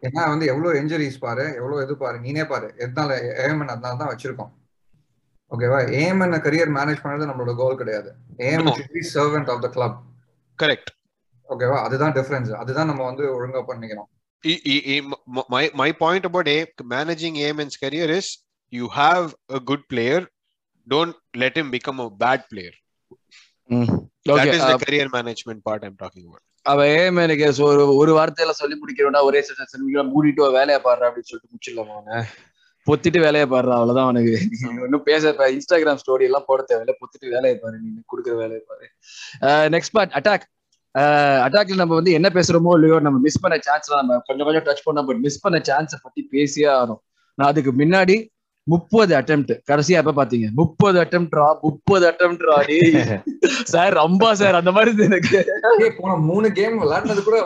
[0.08, 2.68] ஏன்னா வந்து எவ்வளவு இன்ஜுரிஸ் பாரு எவ்வளவு இது பாரு நீனே பாரு.
[2.84, 3.10] எதனால
[3.44, 4.52] ஏஎம்என் அதனால தான் வச்சிருக்கோம்.
[5.52, 8.10] ஓகேவா ஏஎம்என் கரியர் மேனேஜ் பண்ணது நம்மளோட கோல் கிடையாது.
[8.94, 9.98] Be servant of the club
[10.60, 10.92] correct
[11.50, 14.10] ஓகேவா அதுதான் டிஃபரன்ஸ் அதுதான் நம்ம வந்து ஒழுங்கா பண்ணிக்கணும்.
[15.50, 18.40] My my point about a managing AMN's career is
[18.74, 20.28] you have a good player
[20.88, 22.76] don't let him become a bad player.
[23.70, 26.44] that okay is the career management part i'm talking about.
[26.66, 31.30] அவ ஏன் எனக்கு so ஒரு ஒரு வார்த்தையில சொல்லி முடிக்கிறோம்னா ஒரே session மூடிட்டு வேலையை பாடுற அப்படின்னு
[31.30, 32.20] சொல்லிட்டு முடிச்சிடலாமா அவனை
[32.88, 34.34] பொத்திட்டு வேலையை பாடுற அவ்வளவுதான் அவனுக்கு
[34.86, 38.88] இன்னும் பேச இன்ஸ்டாகிராம் ஸ்டோரி எல்லாம் போட தேவையில்ல பொத்திட்டு வேலையை பாரு நீ கொடுக்குற வேலையை பாரு
[39.76, 40.46] நெக்ஸ்ட் பார்ட் அட்டாக்
[41.46, 45.06] அட்டாக்ல நம்ம வந்து என்ன பேசுறோமோ இல்லையோ நம்ம மிஸ் பண்ண சான்ஸ் நம்ம கொஞ்சம் கொஞ்சம் டச் பண்ணோம்
[45.06, 47.02] பட் மிஸ் பண்ண சான்ஸை பத்தி பேசியே ஆகணும்.
[47.38, 48.16] நான் அதுக்கு முன்னாடி
[48.70, 50.48] முப்பது அட்டெம்ட் கடைசியா எப்ப பாத்தீங்க?
[50.54, 52.56] முப்பது அட்டெம்ட்ரா முப்பது அட்டெம்ட்ரா
[53.74, 55.40] சார் ரொம்ப சார் அந்த மாதிரி எனக்கு.
[55.98, 57.38] போன மூணு கேம் விளையாடுனது கூட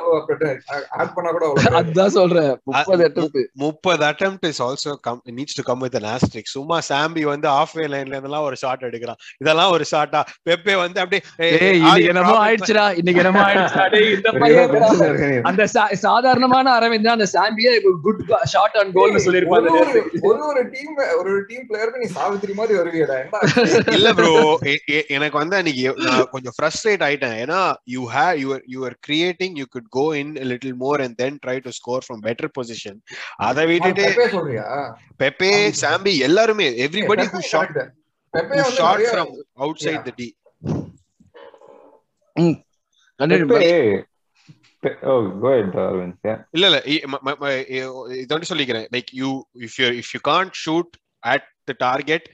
[0.97, 1.45] ஆட் பண்ணா கூட
[1.79, 2.51] அதான் சொல்றேன்.
[2.63, 4.01] முப்பது அட்டெம்ட் முப்பது
[4.43, 6.47] is also come needs to come with an asterisk.
[6.47, 9.19] சும்மா சாம்பி வந்து ஆஃப் வே லைன்ல இருந்தெல்லாம் ஒரு ஷாட் எடுக்கிறான்.
[9.37, 11.21] இதெல்லாம் ஒரு ஷாட்டா பெப்பே வந்து அப்படியே
[12.07, 13.43] என்னமோ ஆயிடுச்சுடா இன்னைக்கு என்னமோ
[14.39, 19.71] பையன் அந்த சா- சாதாரணமான அரவிந்த் அந்த சாம்பியே குட் ஷாட் ஆன் கோல்னு ஒரு
[20.21, 23.17] ஒரு ஒரு டீம் ஒரு டீம் பிளேயருக்கு நீ சாவித்திரி மாதிரி வருவியடா
[23.93, 24.31] இல்ல ப்ரோ
[25.07, 25.93] எனக்கு வந்து அன்னைக்கு
[26.31, 30.75] கொஞ்சம் ஃப்ரஸ்ட்ரேட் ஆயிட்டேன் ஏன்னா you have you you are creating you could go in little
[30.75, 32.99] more and then try to score from better position
[33.35, 34.07] அதை விட்டுட்டு
[35.19, 37.77] பெப்பே சாம்பி எல்லாருமே எவ்ரிபடி ஹூ ஷாட்
[38.33, 39.27] shot நிறைய- from
[39.59, 40.05] outside Yeah.
[40.05, 40.33] the D.
[46.53, 46.79] இல்ல இல்ல
[48.43, 50.91] சொல்லிக்கிறேன் like you if you if you can't shoot
[51.87, 52.27] target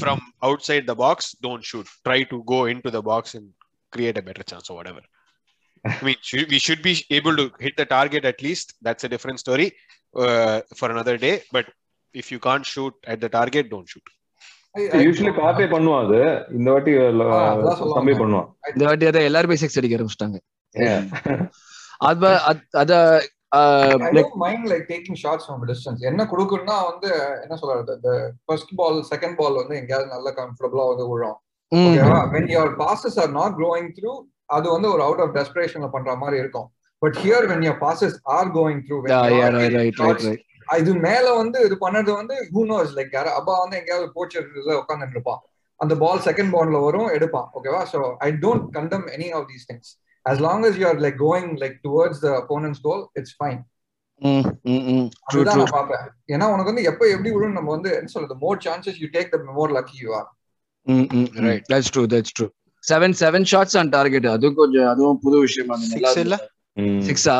[0.00, 0.22] from
[0.68, 3.50] outside the box don't shoot try to go in to the box and
[3.96, 5.08] create a better chance whatever
[5.84, 8.66] I mean, should, we should be able to hit the target at least.
[8.86, 9.66] That's a different story
[10.14, 11.32] uh, for another day.
[11.56, 11.66] But
[12.14, 14.08] if you can't shoot at the target, don't shoot.
[15.06, 16.20] Usually Pepe பண்ணுவான் அது
[16.58, 16.92] இந்த வாட்டி
[17.96, 18.20] தம்பி வந்தேன்.
[18.22, 20.38] பண்ணுவான் இந்த வாட்டி அதை எல்லாருமே செக்ஸ் அடிக்க ஆரம்பிச்சிட்டாங்க.
[22.82, 22.92] அத
[23.52, 26.00] like taking shots from a distance.
[26.10, 27.08] என்ன கொடுக்குன்னா வந்து
[27.44, 28.10] என்ன சொல்றது இந்த
[28.44, 31.38] ஃபர்ஸ்ட் பால் செகண்ட் பால் வந்து எங்கேயாவது நல்ல கம்ஃபர்டபுளா வந்து விழும்.
[31.72, 34.18] ஓகேவா when your passes are not going through
[34.56, 36.66] அது வந்து ஒரு அவுட் ஆஃப் டெஸ்பிரேஷன்ல பண்ற மாதிரி இருக்கும்.
[37.02, 40.26] But here when your passes are going through when you are right taking right shots,
[40.30, 40.48] right
[40.82, 44.46] இது மேல வந்து இது பண்ணது வந்து ஹூ நோஸ் லைக் யாரா அப்பா வந்து எங்கேயாவது போச்சர்
[44.82, 45.40] உட்காந்துட்டு இருப்பான்.
[45.80, 47.48] அந்த பால் செகண்ட் பால்ல வரும் எடுப்பான்.
[47.58, 49.90] ஓகேவா so I don't condemn any of these things
[50.26, 53.60] as long as you are like going like towards the opponent's goal it's fine.
[54.22, 56.04] ம் ம் ட்ரூ அதுதான் நான் பார்ப்பேன்.
[56.34, 59.38] ஏன்னா உனக்கு வந்து எப்ப எப்படி விழும் நம்ம வந்து என்ன சொல்றது more chances you take the
[59.58, 60.28] more lucky you are.
[61.46, 62.46] Right that's true that's true
[62.84, 65.74] seven seven shots on target அது கொஞ்சம் அதுவும் புது விஷயமா
[66.20, 66.36] இல்ல?
[67.06, 67.36] சிக்ஸா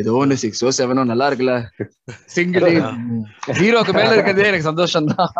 [0.00, 1.54] ஏதோ ஒண்ணு சிக்ஸோ செவனோ நல்லா இருக்குல்ல.
[2.34, 2.66] சிங்கிள்
[3.58, 5.30] ஜீரோக்கு மேல இருக்கிறதே எனக்கு சந்தோஷம் தான்.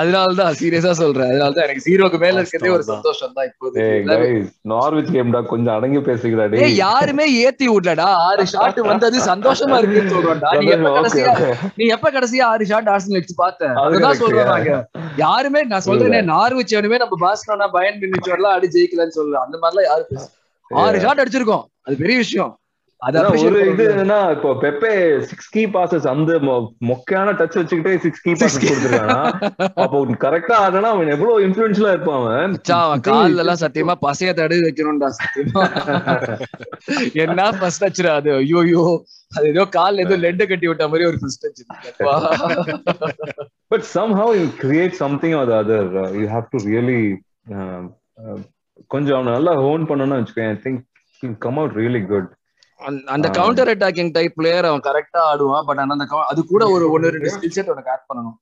[0.00, 1.30] அதனாலதான் சீரியஸா சொல்றேன்.
[1.30, 3.86] அதனாலதான் எனக்கு ஜீரோக்கு மேல இருக்கிறதே ஒரு சந்தோஷம் தான் இப்போது
[4.72, 6.76] நார்விச் கேம்டா கொஞ்சம் அடங்கி பேசுகிறா டேய்.
[6.82, 8.08] யாருமே ஏத்தி விடலடா.
[8.28, 11.34] ஆறு ஷாட் வந்தது சந்தோஷமா இருக்குன்னு சொல்றோம்டா நீ எப்ப கடைசியா
[11.80, 13.72] நீ எப்ப கடைசியா ஆறு ஷாட் ஆர்சனல் வச்சு பார்த்த?
[13.84, 14.52] அது அதுதான்.
[14.52, 14.76] நாங்க
[15.24, 17.14] யாருமே நான் சொல்றேனே நார்விச் எவனுமே நம்ம
[17.78, 20.24] பயன் மினிச்சு வரலாம் அடி ஜெயிக்கலன்னு சொல்லல அந்த மாதிரிலாம் யாரு பேச
[20.70, 21.66] ஆறு ஷாட் அடிச்சிருக்கோம்.
[21.86, 22.52] அது பெரிய விஷயம்.
[23.06, 23.90] அது அதான் ஒரு இது பண்ணணும்.
[23.94, 24.92] என்னன்னா இப்போ பெப்பே
[25.30, 26.38] சிக்ஸ் கீ பாசஸ் அந்த
[26.90, 28.56] மொக்கையான டச் வச்சுக்கிட்டே சிக்ஸ் கீ பாசஸ்.
[28.62, 29.18] கொடுத்துருக்கானா?
[29.82, 32.54] அப்போ கரெக்டா ஆடுனா அவன் எவ்வளவு இன்ஃபுளுன்ஸ்ல இருப்பான் அவன்?
[33.08, 35.64] கால்ல எல்லாம் சத்தியமா பசைய தடவி வைக்கணும்டா சத்தியமா.
[37.26, 38.32] என்ன ஃபர்ஸ்ட் டச்ரா அது?
[38.40, 38.86] ஐயோ
[39.36, 41.62] அது ஏதோ கால் ஏதோ லெட் கட்டி விட்ட மாதிரி ஒரு first touch
[43.72, 47.25] but somehow you create something or the other uh, you have to really uh, uh,
[48.92, 50.82] கொஞ்சம் அவனை நல்லா ஹோன் பண்ணணும்னு வச்சுக்கோங்க I think
[51.44, 52.30] come out really good
[53.08, 53.26] அந்த.
[53.36, 57.32] கவுண்டர் அட்டாக்கிங் டைப் பிளேயர் அவன் கரெக்டா ஆடுவான் பட் ஆனா அந்த அது கூட ஒரு ஒன்னு ரெண்டு
[57.34, 58.36] ஸ்கில் செட் உனக்கு ஆட் பண்ணணும்.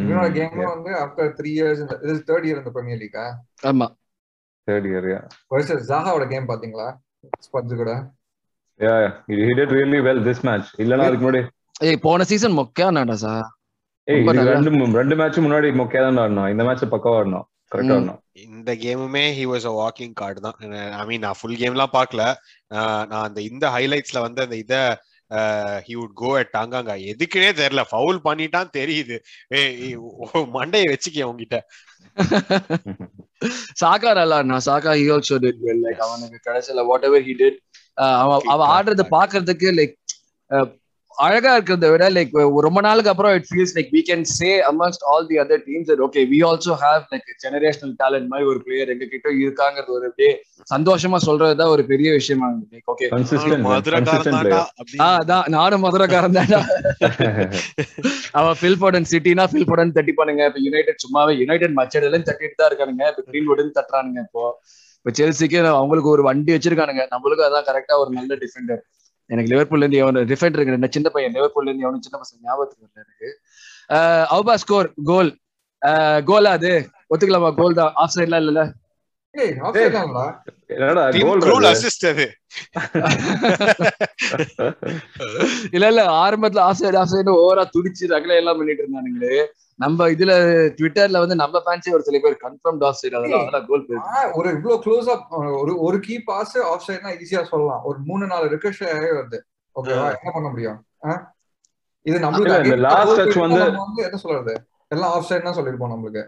[0.00, 3.24] இவனோட கேம் வந்து ஆஃப்டர் த்ரீ இயர்ஸ் இது தேர்ட் இயர் இந்த பிரீமியர் லீக்கா
[3.70, 3.86] ஆமா.
[4.68, 5.20] தேர்ட் இயர் யா
[5.52, 6.88] வர்சஸ் ஜாஹாவோட கேம் பாத்தீங்களா
[7.46, 7.92] ஸ்பட்ஸ் கூட.
[8.80, 8.92] யா
[9.30, 10.68] he did really well this match.
[10.82, 11.42] இல்லனா அதுக்கு முன்னாடி
[11.86, 13.46] ஏய் போன சீசன் மொக்கையானாடா சார்.
[14.08, 14.70] ஏய் ரெண்டு
[15.00, 17.96] ரெண்டு மேட்ச் முன்னாடி மொக்கையா தான் ஆடணும் இந்த மேட்ச் பக்காவா ஆடணும் கரெக்டா
[18.46, 20.56] இந்த கேமுமே he was a walking card தான்.
[20.98, 22.22] ஐ மீன் நான் ஃபுல் கேம்லாம் பார்க்கல.
[23.10, 24.74] நான் அந்த இந்த ஹைலைட்ஸ்ல வந்து அந்த இத
[25.86, 27.82] ஹி வுட் கோ அட் டாங்காங்க எதுக்குனே தெரியல.
[27.90, 29.16] ஃபவுல் பண்ணிட்டான் தெரியுது.
[29.58, 31.58] ஏய், ஏய், ஓ, மண்டையை வச்சுக்க உங்ககிட்ட
[33.80, 37.58] சாகா நல்லா நான் Saka he also did well like அவனுக்கு கடைசில வாட் எவர் ஹி டிட்
[38.16, 39.94] அவன் அவன் ஆடுறத பாக்குறதுக்கு லைக்
[41.26, 42.32] அழகா இருக்கிறத விட லைக்
[42.66, 46.22] ரொம்ப நாளுக்கு அப்புறம் it feels like we can say amongst all the other teams okay
[46.32, 50.32] we also have like generational talent மாதிரி ஒரு பிளேயர் எங்க கிட்ட இருக்காங்கிறது ஒரு அப்படியே
[50.74, 53.08] சந்தோஷமா சொல்றதுதான் ஒரு பெரிய விஷயமா லைக் ஓகே
[55.10, 56.60] அதான் நானும் மதுரைக்காரன் தான்டா.
[58.38, 60.42] அவன் ஃபில் போடன் சிட்டினா ஃபில் போடன் தட்டி பண்ணுங்க.
[60.50, 63.04] இப்ப யுனைடெட் சும்மாவே யுனைடெட் மச்சடெல்லாம் தட்டிட்டு தான் இருக்கானுங்க.
[63.12, 64.44] இப்ப கிரீன்வுட்னு தட்டுறானுங்க இப்போ.
[65.00, 67.04] இப்ப செல்சிக்கு அவங்களுக்கு ஒரு வண்டி வச்சிருக்கானுங்க.
[67.14, 68.82] நம்மளுக்கும் அதான் கரெக்டா ஒரு நல்ல டிஃபெண்டர்
[69.30, 73.04] எனக்கு லிவர்பூல்ல இருந்து எவன் டிஃபெண்டர் இருக்கு சின்ன பையன் லிவர்பூல்ல இருந்து எவனும் சின்ன பசங்க ஞாபகத்துக்கு வரல
[73.04, 73.38] எனக்கு.
[74.34, 75.38] அவுபா ஸ்கோர் கோல்
[76.26, 76.90] கோலா அது?
[77.10, 77.54] ஒத்துக்கலாமா?
[77.54, 77.92] கோல் தான்.
[77.96, 78.58] ஆஃப் சைட்லாம்
[82.10, 82.22] அது?
[85.74, 89.46] இல்ல இல்ல ஆரம்பத்துல ஆஃப் சைடு ஆஃப் சைடு ஓவரா துடிச்சு ரகலை எல்லாம் பண்ணிட்டு இருந்தானுங்களே.
[89.78, 90.32] நம்ம இதுல
[90.78, 93.86] ட்விட்டர்ல வந்து நம்ம ஃபேன்ஸே ஒரு சில பேர் கன்ஃபார்ம் ஆஃப் சைடு அதெல்லாம் கோல்
[94.32, 95.26] ஒரு இவ்ளோ க்ளோஸ் அப்
[95.60, 97.80] ஒரு ஒரு கீ பாஸ் ஆஃப் சைட்னா ஈஸியா சொல்லலாம்.
[97.84, 98.82] ஒரு மூணு நாலு ரிகஷ்
[99.18, 99.38] வருது.
[99.76, 100.78] ஓகேவா என்ன பண்ண முடியும்?
[102.06, 104.54] இது நம்மளுக்கு இந்த last touch வந்து- என்ன சொல்றது?
[104.88, 106.22] எல்லாம் ஆஃப் சைட் தான் சொல்லிருப்போம் நம்மளுக்கு.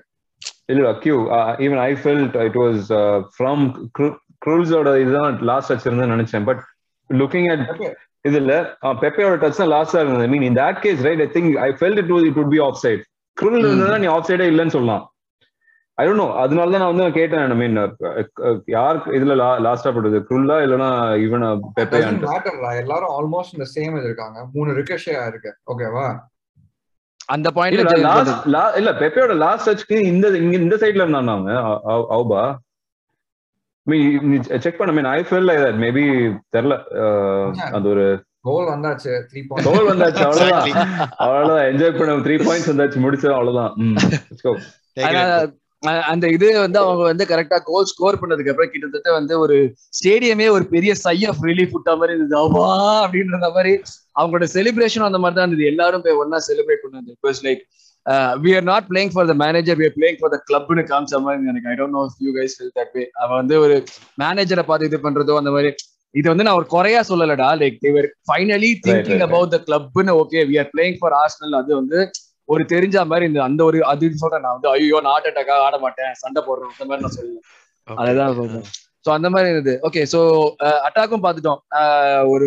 [0.66, 1.16] இல்ல Q
[1.58, 2.90] even I felt it was
[3.38, 3.64] from
[4.46, 6.44] க்ரூல்ஸோட இதுதான் லாஸ்ட் டச் இருந்து நினைச்சேன்.
[6.44, 6.62] But
[7.10, 7.96] looking at.
[8.28, 8.52] இதுல
[9.00, 10.28] பெப்பையோட டச் தான் லாஸ்டா இருந்தது.
[10.28, 13.04] Mean in that case right I think I felt it it would be offside
[13.36, 15.02] இருந்தா நீ ஆஃப் சைடே இல்லைன்னு சொல்லலாம்.
[15.98, 17.76] ஐ டோன்ட் நோ அதனால தான் நான் வந்து கேட்டேன் ஐ மீன்
[18.66, 19.34] யார் இதுல
[19.66, 20.88] லாஸ்டா போட்டது க்ரூல்லா இல்லனா
[21.24, 21.44] ஈவன்
[21.76, 22.70] பெப்பே Doesn't matter டா.
[22.74, 24.46] எல்லாரும் ஆல்மோஸ்ட் இந்த சேம் இருக்காங்க.
[24.52, 25.52] மூணு ரிகஷே இருக்கு.
[25.66, 26.06] ஓகேவா
[27.26, 28.00] அந்த இல்ல பாயிண்ட்ல
[28.46, 31.52] லாஸ்ட் இல்ல பெப்பையோட லாஸ்ட் டச்க்கு இந்த இங்க இந்த சைடுல இருந்தாங்க அவங்க.
[31.92, 32.42] அவு- அவுபா.
[33.86, 34.92] மீ நீ செக் பண்ண.
[34.92, 36.04] Mean I feel like that maybe
[36.56, 36.76] தெரியல.
[37.72, 38.06] அந்த ஒரு
[38.44, 40.64] கோல் வந்தாச்சு த்ரீ பாயிண்ட் கோல் வந்தாச்சு அவ்வளவுதான்.
[41.24, 41.66] அவ்வளவுதான்.
[41.72, 43.72] என்ஜாய் பண்ண த்ரீ பாயிண்ட்ஸ் வந்தாச்சு முடிச்சோம் அவ்வளவுதான்.
[46.10, 49.56] அந்த இது வந்து அவங்க வந்து கரெக்டா கோல் ஸ்கோர் பண்ணதுக்கு அப்புறம் கிட்டத்தட்ட வந்து ஒரு
[49.98, 52.36] ஸ்டேடியமே ஒரு பெரிய சை ஆஃப் ரிலீஃப் விட்ட மாதிரி இருந்தது.
[52.44, 52.68] அவா
[53.04, 53.72] அப்படின்ற மாதிரி
[54.20, 55.70] அவங்களோட செலிப்ரேஷன் அந்த மாதிரி தான் இருந்தது.
[55.72, 57.62] எல்லாரும் போய் ஒன்னா செலிப்ரேட் பண்ணது it was like
[58.44, 61.50] we are not playing for the manager we are playing for the கிளப்னு காமிச்ச மாதிரி
[61.52, 63.76] எனக்கு I don't know you guys feel that way அவன் வந்து ஒரு
[64.24, 65.72] மேனேஜரை பார்த்து இது பண்றதோ அந்த மாதிரி
[66.14, 67.48] இது வந்து நான் ஒரு குறையா சொல்லலடா.
[67.62, 69.24] Like they were finally thinking.
[69.28, 71.98] About the கிளப்னு okay we are playing for Arsenal அது வந்து
[72.48, 76.14] ஒரு தெரிஞ்ச மாதிரி இந்த அந்த ஒரு அது சொல்றேன் நான் வந்து ஐயோ நாட் அட்டாக்கா ஆட மாட்டேன்
[76.22, 77.20] சண்டை போடுறேன் அந்த மாதிரி நான்
[77.88, 77.96] Okay.
[78.02, 78.66] அதுதான் சொல்றேன்.
[79.04, 79.72] சோ அந்த மாதிரி இருந்தது.
[79.86, 80.20] ஓகே சோ
[80.86, 81.60] அட்டாக்கும் பார்த்துட்டோம்.
[82.34, 82.46] ஒரு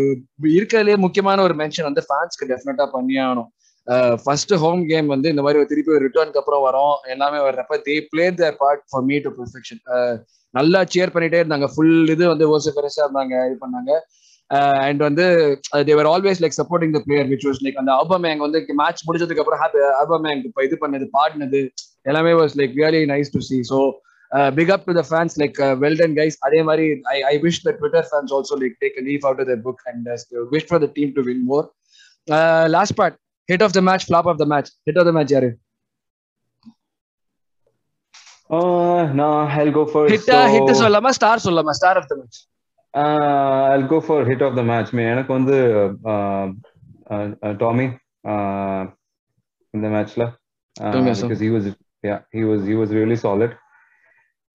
[0.55, 3.49] இருக்கிறதுலே முக்கியமான ஒரு மென்ஷன் வந்து ஃபேன்ஸ்க்கு டெஃபினட்டா பண்ணியே ஆகணும்.
[4.24, 6.96] ஃபர்ஸ்ட் ஹோம் கேம் வந்து இந்த மாதிரி திருப்பி ஒரு ரிட்டர்னுக்கு அப்புறம் வரும்.
[7.14, 9.82] எல்லாமே வர்றப்ப they play their part for me to perfection
[10.54, 11.68] நல்லா சேர் பண்ணிட்டே இருந்தாங்க.
[11.74, 13.92] ஃபுல் இது வந்து ஓசஃபரஸா இருந்தாங்க இது பண்ணாங்க.
[14.88, 15.24] அண்ட் வந்து
[15.88, 19.62] they were always like supporting the player which was like அந்த ஆபமேங் வந்து மேட்ச் முடிஞ்சதுக்கு அப்புறம்
[19.64, 21.62] ஹாப்பி அல்பமேங் இப்போ இது பண்ணது பாடினது
[22.10, 23.80] எல்லாமே was like really nice to see so
[24.58, 26.86] pick up to the fans like well done guys அதே மாதிரி
[27.16, 30.08] I I wish the Twitter fans also like take leave out the book and
[30.54, 31.68] wish for the team to win more
[32.78, 33.18] last part
[33.49, 35.51] Hit of the match flop of the match hit of the match யாரு
[38.51, 39.26] Uh, no,
[39.59, 42.39] I'll go for hit so, hit சொல்லாமா star சொல்லாமா star of the match
[42.95, 44.89] uh, I'll go for hit of the match.
[44.97, 45.57] Me, எனக்கு வந்து
[47.62, 47.87] Tommy
[49.74, 50.24] இந்த மேட்ச்ல
[50.76, 51.24] Tommy also.
[51.24, 51.64] because he was
[52.09, 53.51] yeah he was he was really solid.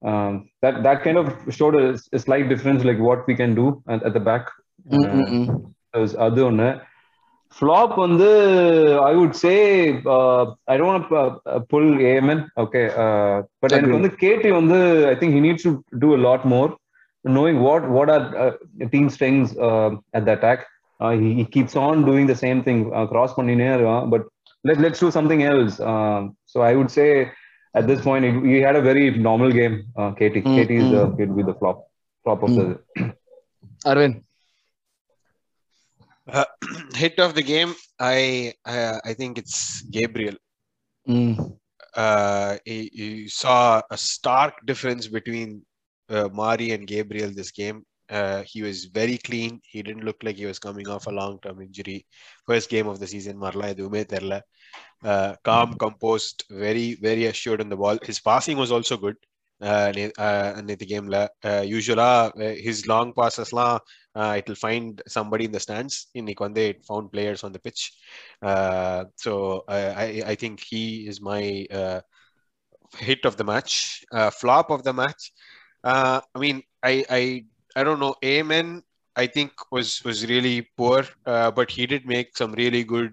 [0.02, 1.86] Um, that that kind of showed a,
[2.18, 4.46] a slight difference like what we can do at, at the back.
[6.04, 6.70] was அது ஒண்ணு
[7.58, 8.30] flop வந்து
[9.10, 9.54] I would say
[10.74, 11.06] I don't
[11.72, 12.82] blame him okay
[13.62, 13.98] but எனக்கு Agree.
[14.00, 14.80] வந்து கேடி வந்து
[15.12, 15.72] I think he needs to
[16.04, 16.74] do a lot more
[17.26, 18.52] knowing what what are uh,
[18.92, 20.60] team strengths uh, at the attack
[21.00, 24.24] uh, he, he keeps on doing the same thing uh, cross பண்ணினே இருக்கான் but
[24.64, 26.22] let, let's do something else um,
[26.52, 27.10] so i would say
[27.76, 30.90] at this point he, he had a very normal game uh, KT Mm, KT is
[30.94, 31.18] uh, mm.
[31.18, 31.80] kid with the flop
[32.26, 32.66] flop of the
[36.31, 36.45] Uh,
[36.95, 40.37] hit of the game, I uh, I think it's Gabriel.
[41.09, 41.59] Mm.
[41.95, 45.63] Uh, you saw a stark difference between
[46.09, 47.85] uh, Mari and Gabriel this game.
[48.09, 49.61] Uh, he was very clean.
[49.65, 52.07] He didn't look like he was coming off a long-term injury.
[52.47, 54.05] First game of the season, Marla Edume uh,
[55.03, 55.39] Terla.
[55.43, 57.99] calm, composed, very, very assured on the ball.
[58.03, 59.17] His passing was also good.
[59.71, 61.17] Uh, நே- uh, நேத்து கேம்ல
[61.73, 62.11] யூஸ்வலா
[62.67, 63.77] his long passesலாம்
[64.21, 65.95] uh, it will find somebody in the stands.
[66.21, 67.83] இன்னைக்கு வந்து it found players on the pitch.
[68.51, 69.33] Uh, so
[69.75, 71.43] uh, I I think he is my
[71.81, 72.01] uh,
[73.09, 73.75] hit of the match.
[74.13, 75.23] Uh, flop of the match.
[75.93, 77.23] Uh, I mean, I I
[77.79, 78.15] I don't know.
[78.25, 78.69] Amen.
[79.17, 81.01] I think was was really poor,
[81.33, 83.11] uh, but he did make some really good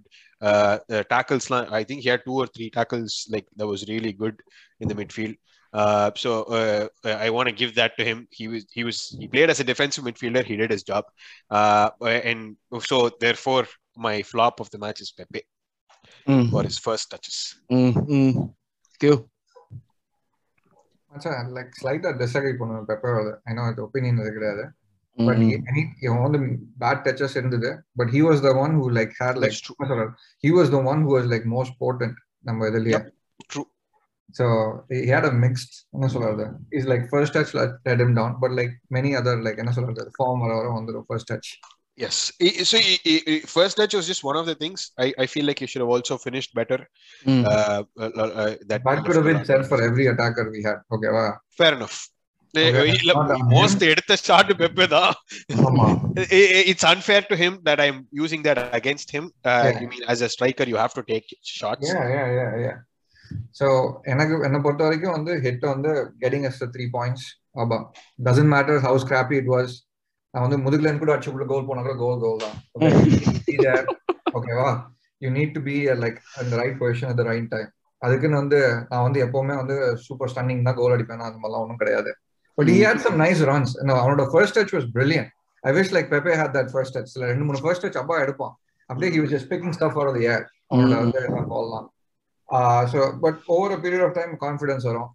[0.50, 1.46] uh, uh, tackles.
[1.80, 4.38] I think he had two or three tackles like that was really good
[4.82, 5.36] in the midfield.
[5.73, 6.85] Uh, so uh,
[7.25, 8.19] I want to give that to him.
[8.31, 10.45] He was he was he played as a defensive midfielder.
[10.45, 11.05] He did his job,
[11.51, 11.89] uh,
[12.31, 12.41] and
[12.91, 13.65] so therefore
[14.07, 15.43] my flop of the match is Pepe
[16.53, 17.39] for his first touches.
[19.01, 19.15] Q
[21.13, 24.65] மச்சான் like ஸ்லைட்டா disagree பண்ணுவேன் பெப்பரோட I know அது opinion அது கிடையாது
[25.19, 25.43] but
[26.07, 26.39] இவன் வந்து
[26.83, 30.09] bad touches இருந்தது but he was the one who like had like That's true.
[30.45, 32.17] He was the one who was like most important
[32.51, 33.13] நம்ம இதுலயே True.
[34.33, 34.45] So
[34.91, 37.53] he had a mixed என்ன சொல்றது is like first touch
[37.89, 41.33] let him down but like many other like என்ன சொல்றது form வர வர வந்துடும் first
[41.33, 41.51] touch
[41.97, 42.33] Yes.
[42.47, 44.81] I- So I- I- I- first touch was just one of the things.
[45.05, 46.79] I, I feel like you should have also finished better.
[47.27, 51.37] Uh, uh, uh, that that could have been said for every attacker we had ஓகேவா
[51.61, 51.97] fair enough.
[52.55, 55.15] Okay, இல்ல, not on most எடுத்த shot Pepe தான்
[55.69, 55.87] ஆமா
[56.73, 59.25] it's unfair to him that I'm using that against him.
[59.45, 59.81] Uh, Yeah.
[59.83, 61.05] You mean as a striker, you have to
[63.60, 63.68] so
[64.12, 65.92] எனக்கு என்னை பொறுத்த வரைக்கும் வந்து ஹிட் வந்து
[66.24, 67.28] getting us three points
[67.64, 67.78] Auba
[68.28, 69.74] doesn't matter how scrappy it was
[70.34, 72.56] நான் வந்து முதுகுலன் கூட அடிச்சு கோல் போனா கூட கோல் கோல் தான்.
[74.38, 74.70] ஓகேவா
[75.22, 77.70] you need to be like அந்த right position at right time
[78.02, 78.60] அதுக்குன்னு வந்து
[78.90, 79.76] நான் வந்து எப்பவுமே வந்து
[80.06, 82.12] சூப்பர் ஸ்டன்னிங் தான் கோல் அடிப்பேன் அந்த மாதிரிலாம் ஒன்றும் கிடையாது.
[82.58, 85.28] But he had some nice runs அவனோட first touch was brilliant
[85.64, 88.54] I wish like Pepe had that first touch ரெண்டு மூணு ஃபர்ஸ்ட் டச் அப்பா எடுப்பான்.
[88.90, 91.22] அப்படியே he was just picking stuff are the air அவனோட வந்து
[91.54, 91.88] பால்லாம்
[92.92, 95.10] so but over a period of time confidence வரும்.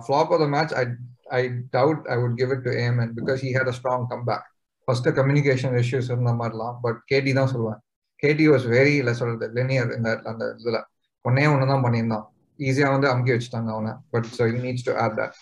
[0.00, 0.84] Flop of the match I
[1.32, 1.42] I
[1.76, 4.46] doubt I would give it to Yemen because he had a strong come back
[4.88, 7.80] first communication issues இருந்த மாதிரிலாம் but கேடி தான் சொல்லுவேன்.
[8.22, 10.78] கேடி was very இல்லை சொல்றது linear இந்த அந்த இதுல.
[11.24, 12.26] ஒன்னே ஒன்று தான் பண்ணியிருந்தான்.
[12.58, 13.92] ஈஸியா வந்து அமுக்கி வச்சுட்டாங்க அவனை.
[14.12, 15.36] But so he needs to add that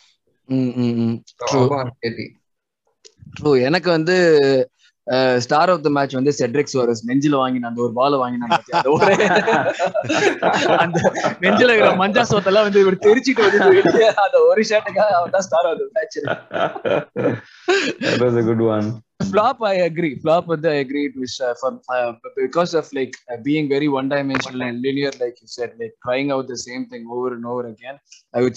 [1.42, 1.64] True.
[2.02, 2.26] KT
[3.32, 4.14] true எனக்கு வந்து
[5.38, 8.58] ஸ்டார் ஆஃப் த மேட்ச் வந்து செட்ரிக் சோரஸ் நெஞ்சில வாங்கின அந்த ஒரு பால் வாங்கினாங்க?
[10.84, 10.98] அந்த
[11.44, 15.78] நெஞ்சில இருக்கிற மஞ்சா சோத்தெல்லாம் வந்து இப்படி தெரிச்சிட்டு வந்து அந்த ஒரு ஷாட்டுக்காக அவன் தான் star of
[15.82, 16.18] the match
[18.06, 18.88] that was a good one
[19.30, 23.14] flop i agree flop with the agree it was uh, from uh, because of like
[23.32, 26.84] uh, being very one dimensional and linear like you said like trying out the same
[26.86, 27.96] thing over and over again
[28.34, 28.48] i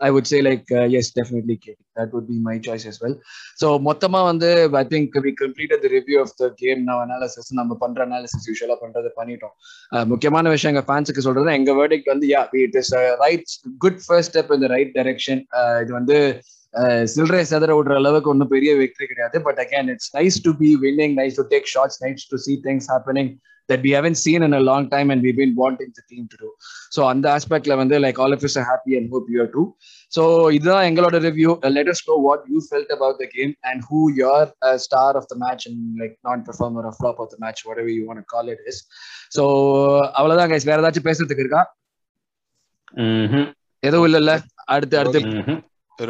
[0.00, 0.68] I would say like
[0.98, 3.16] yes definitely cake that would be my choice yes well
[3.60, 7.78] so மொத்தமாக வந்து I think we completed the review of the game நான் analysis நம்ம
[7.82, 9.54] பண்ணுற analysis யூஸ்வலாக பண்ணுறது பண்ணிட்டோம்
[10.12, 12.92] முக்கியமான விஷயம் எங்க ஃபேன்ஸுக்கு சொல்றது எங்க வேர்டிக் வந்து yeah it is
[13.24, 15.42] right good first step இந்த ரைட் டைரக்ஷன்
[15.82, 16.18] இது வந்து
[16.74, 20.70] அஹ் சில்லறை செதற விடுற அளவுக்கு ஒன்றும் பெரிய வெற்றி கிடையாது but again it's nice to be
[20.86, 23.32] winning nice to take shots nice to see things happening
[23.68, 26.36] that we haven't seen in a long time and we've been wanting the team to
[26.42, 26.48] do.
[26.94, 29.50] So on the aspect வந்து like all of us are happy and hope you are
[29.56, 29.64] too.
[30.16, 30.22] So
[30.56, 31.50] இதுதான் எங்களோட review
[32.06, 35.64] know what you felt about the game and who your uh, star of the match
[35.70, 38.78] and like non-performer or flop of the match whatever you want to call it is.
[39.36, 39.44] So
[40.20, 41.62] அவ்வளவுதான் guys வேற ஏதாச்சும் பேசுறதுக்கு இருக்கா
[43.08, 43.44] Mhm.
[43.82, 44.32] எதுவும் இல்லைல்ல
[44.76, 45.56] அடுத்து அடுத்து Mhm.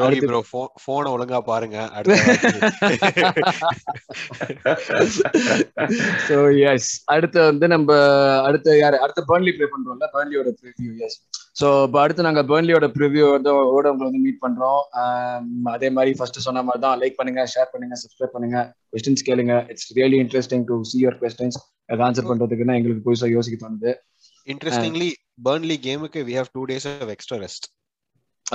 [0.01, 0.41] ரோஹி bro
[0.85, 1.77] போனை ஒழுங்கா பாருங்க.
[1.97, 2.17] அடுத்த
[6.29, 6.37] சோ
[6.71, 7.97] எஸ் அடுத்து வந்து நம்ம
[8.49, 8.97] அடுத்து யாரு?
[9.05, 10.09] அடுத்து பர்ன்லி ப்ளே பண்றோம்ல?
[10.17, 11.17] பர்ன்லியோட ப்ரிவ்யூ எஸ்
[11.61, 14.83] சோ இப்போ அடுத்து நாங்க பர்ன்லியோட ப்ரிவ்யூ வந்து ஓட உங்களை வந்து மீட் பண்றோம்.
[15.03, 18.59] ஆம், அதே மாதிரி ஃபர்ஸ்ட் சொன்ன மாதிரி தான் லைக் பண்ணுங்க ஷேர் பண்ணுங்க சப்ஸ்கிரைப் பண்ணுங்க.
[18.93, 19.57] கொஸ்டின்ஸ் கேளுங்க.
[19.73, 21.59] It's really interesting to see your questions
[21.93, 23.93] அதை ஆன்சர் பண்றதுக்குன்னா எங்களுக்கு புதுசா யோசிக்க தோணுது.
[24.55, 25.11] இன்ட்ரெஸ்டிங்லி
[25.49, 27.67] பர்ன்லி கேமுக்கு we have two days of extra rest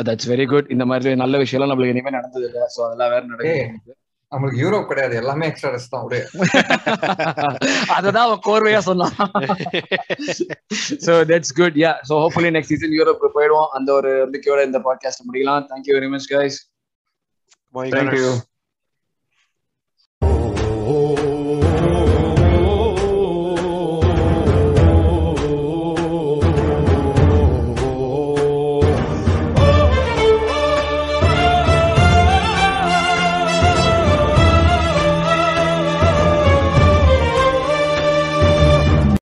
[0.01, 2.61] that's very good இந்த மாதிரி நல்ல விஷயம்லாம் நம்மளுக்கு இனிமே நடந்தது இல்லை.
[2.77, 3.95] ஸோ அதெல்லாம் வேற நடக்குது.
[4.31, 5.15] நம்மளுக்கு யூரோப் கிடையாது.
[5.15, 6.23] எல்லாமே எக்ஸ்ட்ரா ரெஸ்ட் தான் அப்படியே.
[7.97, 9.15] அததான் அவன் கோர்வையா சொன்னான்.
[11.05, 13.67] So that's good yeah so hopefully next season Europe போயிடுவோம்.
[13.67, 15.65] அந்த ஒரு நம்பிக்கையோட இந்த பாட்காஸ்ட் முடிக்கலாம்.
[15.69, 16.71] Thank you very much guys
[18.13, 18.52] you.